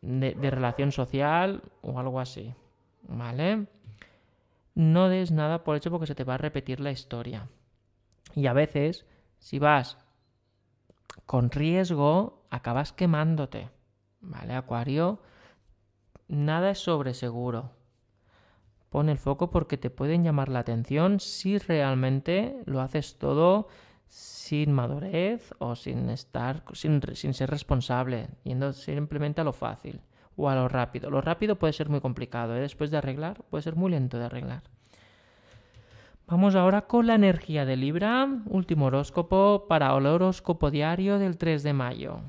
de, 0.00 0.34
relación 0.50 0.92
social 0.92 1.62
o 1.82 1.98
algo 1.98 2.20
así. 2.20 2.54
¿Vale? 3.02 3.66
No 4.78 5.08
des 5.08 5.32
nada 5.32 5.64
por 5.64 5.74
hecho 5.74 5.90
porque 5.90 6.06
se 6.06 6.14
te 6.14 6.22
va 6.22 6.34
a 6.34 6.38
repetir 6.38 6.78
la 6.78 6.92
historia. 6.92 7.48
Y 8.36 8.46
a 8.46 8.52
veces, 8.52 9.06
si 9.40 9.58
vas 9.58 9.98
con 11.26 11.50
riesgo, 11.50 12.44
acabas 12.48 12.92
quemándote. 12.92 13.70
¿Vale, 14.20 14.54
Acuario? 14.54 15.20
Nada 16.28 16.70
es 16.70 16.78
sobre 16.78 17.12
seguro. 17.14 17.72
Pon 18.88 19.08
el 19.08 19.18
foco 19.18 19.50
porque 19.50 19.78
te 19.78 19.90
pueden 19.90 20.22
llamar 20.22 20.48
la 20.48 20.60
atención 20.60 21.18
si 21.18 21.58
realmente 21.58 22.62
lo 22.64 22.80
haces 22.80 23.18
todo 23.18 23.66
sin 24.06 24.72
madurez 24.72 25.54
o 25.58 25.74
sin 25.74 26.08
estar, 26.08 26.62
sin, 26.72 27.02
sin 27.14 27.34
ser 27.34 27.50
responsable, 27.50 28.28
yendo 28.44 28.72
simplemente 28.72 29.40
a 29.40 29.44
lo 29.44 29.52
fácil 29.52 30.00
o 30.38 30.48
a 30.48 30.54
lo 30.54 30.68
rápido. 30.68 31.10
Lo 31.10 31.20
rápido 31.20 31.56
puede 31.56 31.72
ser 31.72 31.88
muy 31.90 32.00
complicado, 32.00 32.56
¿eh? 32.56 32.60
después 32.60 32.90
de 32.90 32.96
arreglar 32.96 33.42
puede 33.50 33.62
ser 33.62 33.74
muy 33.74 33.90
lento 33.90 34.18
de 34.18 34.24
arreglar. 34.24 34.62
Vamos 36.28 36.54
ahora 36.54 36.82
con 36.82 37.06
la 37.06 37.16
energía 37.16 37.64
de 37.64 37.76
Libra, 37.76 38.28
último 38.46 38.86
horóscopo 38.86 39.66
para 39.68 39.94
el 39.96 40.06
horóscopo 40.06 40.70
diario 40.70 41.18
del 41.18 41.38
3 41.38 41.62
de 41.62 41.72
mayo. 41.72 42.20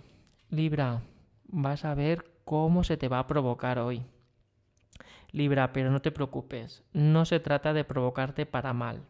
Libra, 0.49 1.01
vas 1.47 1.85
a 1.85 1.93
ver 1.93 2.25
cómo 2.45 2.83
se 2.83 2.97
te 2.97 3.09
va 3.09 3.19
a 3.19 3.27
provocar 3.27 3.77
hoy. 3.77 4.03
Libra, 5.31 5.71
pero 5.71 5.91
no 5.91 6.01
te 6.01 6.11
preocupes, 6.11 6.81
no 6.93 7.25
se 7.25 7.39
trata 7.39 7.73
de 7.73 7.83
provocarte 7.83 8.47
para 8.47 8.73
mal. 8.73 9.03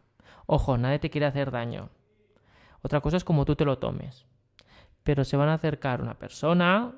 Ojo, 0.44 0.76
nadie 0.76 0.98
te 0.98 1.08
quiere 1.08 1.26
hacer 1.26 1.50
daño. 1.50 1.88
Otra 2.82 3.00
cosa 3.00 3.16
es 3.16 3.24
como 3.24 3.46
tú 3.46 3.56
te 3.56 3.64
lo 3.64 3.78
tomes. 3.78 4.26
Pero 5.04 5.24
se 5.24 5.38
van 5.38 5.48
a 5.48 5.54
acercar 5.54 6.02
una 6.02 6.18
persona 6.18 6.92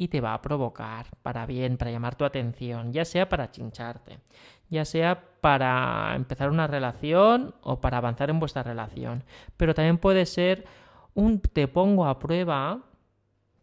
y 0.00 0.08
te 0.08 0.22
va 0.22 0.32
a 0.32 0.40
provocar 0.40 1.08
para 1.22 1.44
bien, 1.44 1.76
para 1.76 1.90
llamar 1.90 2.14
tu 2.14 2.24
atención, 2.24 2.90
ya 2.90 3.04
sea 3.04 3.28
para 3.28 3.50
chincharte, 3.50 4.20
ya 4.70 4.86
sea 4.86 5.22
para 5.42 6.14
empezar 6.16 6.48
una 6.48 6.66
relación 6.66 7.54
o 7.60 7.82
para 7.82 7.98
avanzar 7.98 8.30
en 8.30 8.40
vuestra 8.40 8.62
relación. 8.62 9.24
Pero 9.58 9.74
también 9.74 9.98
puede 9.98 10.24
ser 10.24 10.64
un 11.12 11.38
te 11.40 11.68
pongo 11.68 12.06
a 12.06 12.18
prueba 12.18 12.80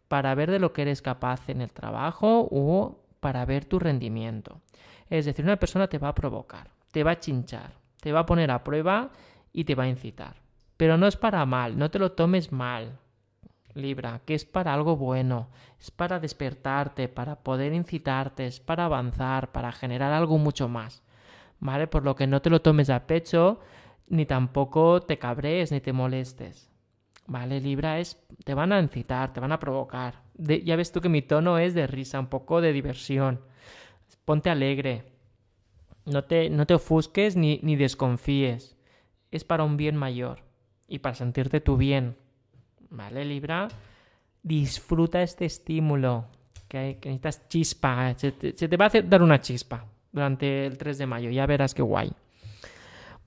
para 0.06 0.32
ver 0.36 0.52
de 0.52 0.60
lo 0.60 0.72
que 0.72 0.82
eres 0.82 1.02
capaz 1.02 1.48
en 1.48 1.60
el 1.60 1.72
trabajo 1.72 2.46
o 2.52 3.00
para 3.18 3.44
ver 3.44 3.64
tu 3.64 3.80
rendimiento. 3.80 4.60
Es 5.10 5.24
decir, 5.24 5.44
una 5.44 5.56
persona 5.56 5.88
te 5.88 5.98
va 5.98 6.10
a 6.10 6.14
provocar, 6.14 6.70
te 6.92 7.02
va 7.02 7.10
a 7.10 7.18
chinchar, 7.18 7.72
te 8.00 8.12
va 8.12 8.20
a 8.20 8.26
poner 8.26 8.52
a 8.52 8.62
prueba 8.62 9.10
y 9.52 9.64
te 9.64 9.74
va 9.74 9.82
a 9.82 9.88
incitar. 9.88 10.36
Pero 10.76 10.96
no 10.98 11.08
es 11.08 11.16
para 11.16 11.44
mal, 11.46 11.76
no 11.76 11.90
te 11.90 11.98
lo 11.98 12.12
tomes 12.12 12.52
mal, 12.52 12.96
Libra, 13.78 14.20
que 14.24 14.34
es 14.34 14.44
para 14.44 14.74
algo 14.74 14.96
bueno, 14.96 15.48
es 15.80 15.90
para 15.90 16.18
despertarte, 16.18 17.08
para 17.08 17.36
poder 17.36 17.72
incitarte, 17.72 18.46
es 18.46 18.60
para 18.60 18.84
avanzar, 18.84 19.52
para 19.52 19.72
generar 19.72 20.12
algo 20.12 20.36
mucho 20.38 20.68
más. 20.68 21.02
¿Vale? 21.60 21.86
Por 21.86 22.04
lo 22.04 22.14
que 22.14 22.26
no 22.26 22.42
te 22.42 22.50
lo 22.50 22.60
tomes 22.60 22.90
a 22.90 23.06
pecho, 23.06 23.60
ni 24.08 24.26
tampoco 24.26 25.00
te 25.00 25.18
cabrees, 25.18 25.72
ni 25.72 25.80
te 25.80 25.92
molestes. 25.92 26.70
¿Vale? 27.26 27.60
Libra 27.60 27.98
es, 27.98 28.22
te 28.44 28.54
van 28.54 28.72
a 28.72 28.80
incitar, 28.80 29.32
te 29.32 29.40
van 29.40 29.52
a 29.52 29.58
provocar. 29.58 30.22
ya 30.36 30.76
ves 30.76 30.92
tú 30.92 31.00
que 31.00 31.08
mi 31.08 31.22
tono 31.22 31.58
es 31.58 31.74
de 31.74 31.86
risa, 31.86 32.20
un 32.20 32.28
poco 32.28 32.60
de 32.60 32.72
diversión. 32.72 33.40
Ponte 34.24 34.50
alegre. 34.50 35.04
No 36.04 36.24
te, 36.24 36.48
no 36.48 36.66
te 36.66 36.74
ofusques 36.74 37.36
ni, 37.36 37.60
ni 37.62 37.76
desconfíes. 37.76 38.76
Es 39.30 39.44
para 39.44 39.64
un 39.64 39.76
bien 39.76 39.96
mayor 39.96 40.42
y 40.86 41.00
para 41.00 41.14
sentirte 41.14 41.60
tú 41.60 41.76
bien. 41.76 42.16
¿Vale, 42.90 43.24
Libra? 43.24 43.68
Disfruta 44.42 45.22
este 45.22 45.44
estímulo. 45.44 46.26
Que, 46.68 46.98
necesitas 47.04 47.48
chispa. 47.48 48.14
Se 48.16 48.32
te, 48.32 48.76
va 48.76 48.86
a 48.86 48.88
hacer 48.88 49.08
dar 49.08 49.22
una 49.22 49.40
chispa 49.40 49.84
durante 50.12 50.66
el 50.66 50.78
3 50.78 50.98
de 50.98 51.06
mayo. 51.06 51.30
Ya 51.30 51.46
verás 51.46 51.74
qué 51.74 51.82
guay. 51.82 52.10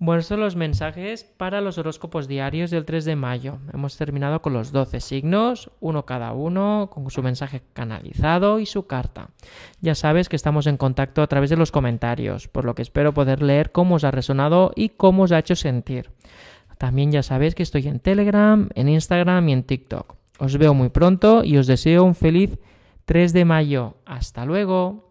Bueno, 0.03 0.23
son 0.23 0.39
los 0.39 0.55
mensajes 0.55 1.23
para 1.23 1.61
los 1.61 1.77
horóscopos 1.77 2.27
diarios 2.27 2.71
del 2.71 2.85
3 2.85 3.05
de 3.05 3.15
mayo. 3.15 3.59
Hemos 3.71 3.97
terminado 3.97 4.41
con 4.41 4.51
los 4.51 4.71
12 4.71 4.99
signos, 4.99 5.69
uno 5.79 6.07
cada 6.07 6.33
uno, 6.33 6.89
con 6.91 7.07
su 7.11 7.21
mensaje 7.21 7.61
canalizado 7.73 8.59
y 8.59 8.65
su 8.65 8.87
carta. 8.87 9.29
Ya 9.79 9.93
sabes 9.93 10.27
que 10.27 10.35
estamos 10.35 10.65
en 10.65 10.77
contacto 10.77 11.21
a 11.21 11.27
través 11.27 11.51
de 11.51 11.55
los 11.55 11.71
comentarios, 11.71 12.47
por 12.47 12.65
lo 12.65 12.73
que 12.73 12.81
espero 12.81 13.13
poder 13.13 13.43
leer 13.43 13.71
cómo 13.71 13.93
os 13.93 14.03
ha 14.03 14.09
resonado 14.09 14.71
y 14.75 14.89
cómo 14.89 15.23
os 15.23 15.31
ha 15.31 15.37
hecho 15.37 15.55
sentir. 15.55 16.09
También 16.81 17.11
ya 17.11 17.21
sabéis 17.21 17.53
que 17.53 17.61
estoy 17.61 17.87
en 17.87 17.99
Telegram, 17.99 18.67
en 18.73 18.89
Instagram 18.89 19.47
y 19.49 19.53
en 19.53 19.61
TikTok. 19.61 20.15
Os 20.39 20.57
veo 20.57 20.73
muy 20.73 20.89
pronto 20.89 21.43
y 21.43 21.57
os 21.57 21.67
deseo 21.67 22.03
un 22.03 22.15
feliz 22.15 22.57
3 23.05 23.33
de 23.33 23.45
mayo. 23.45 23.97
Hasta 24.03 24.45
luego. 24.45 25.10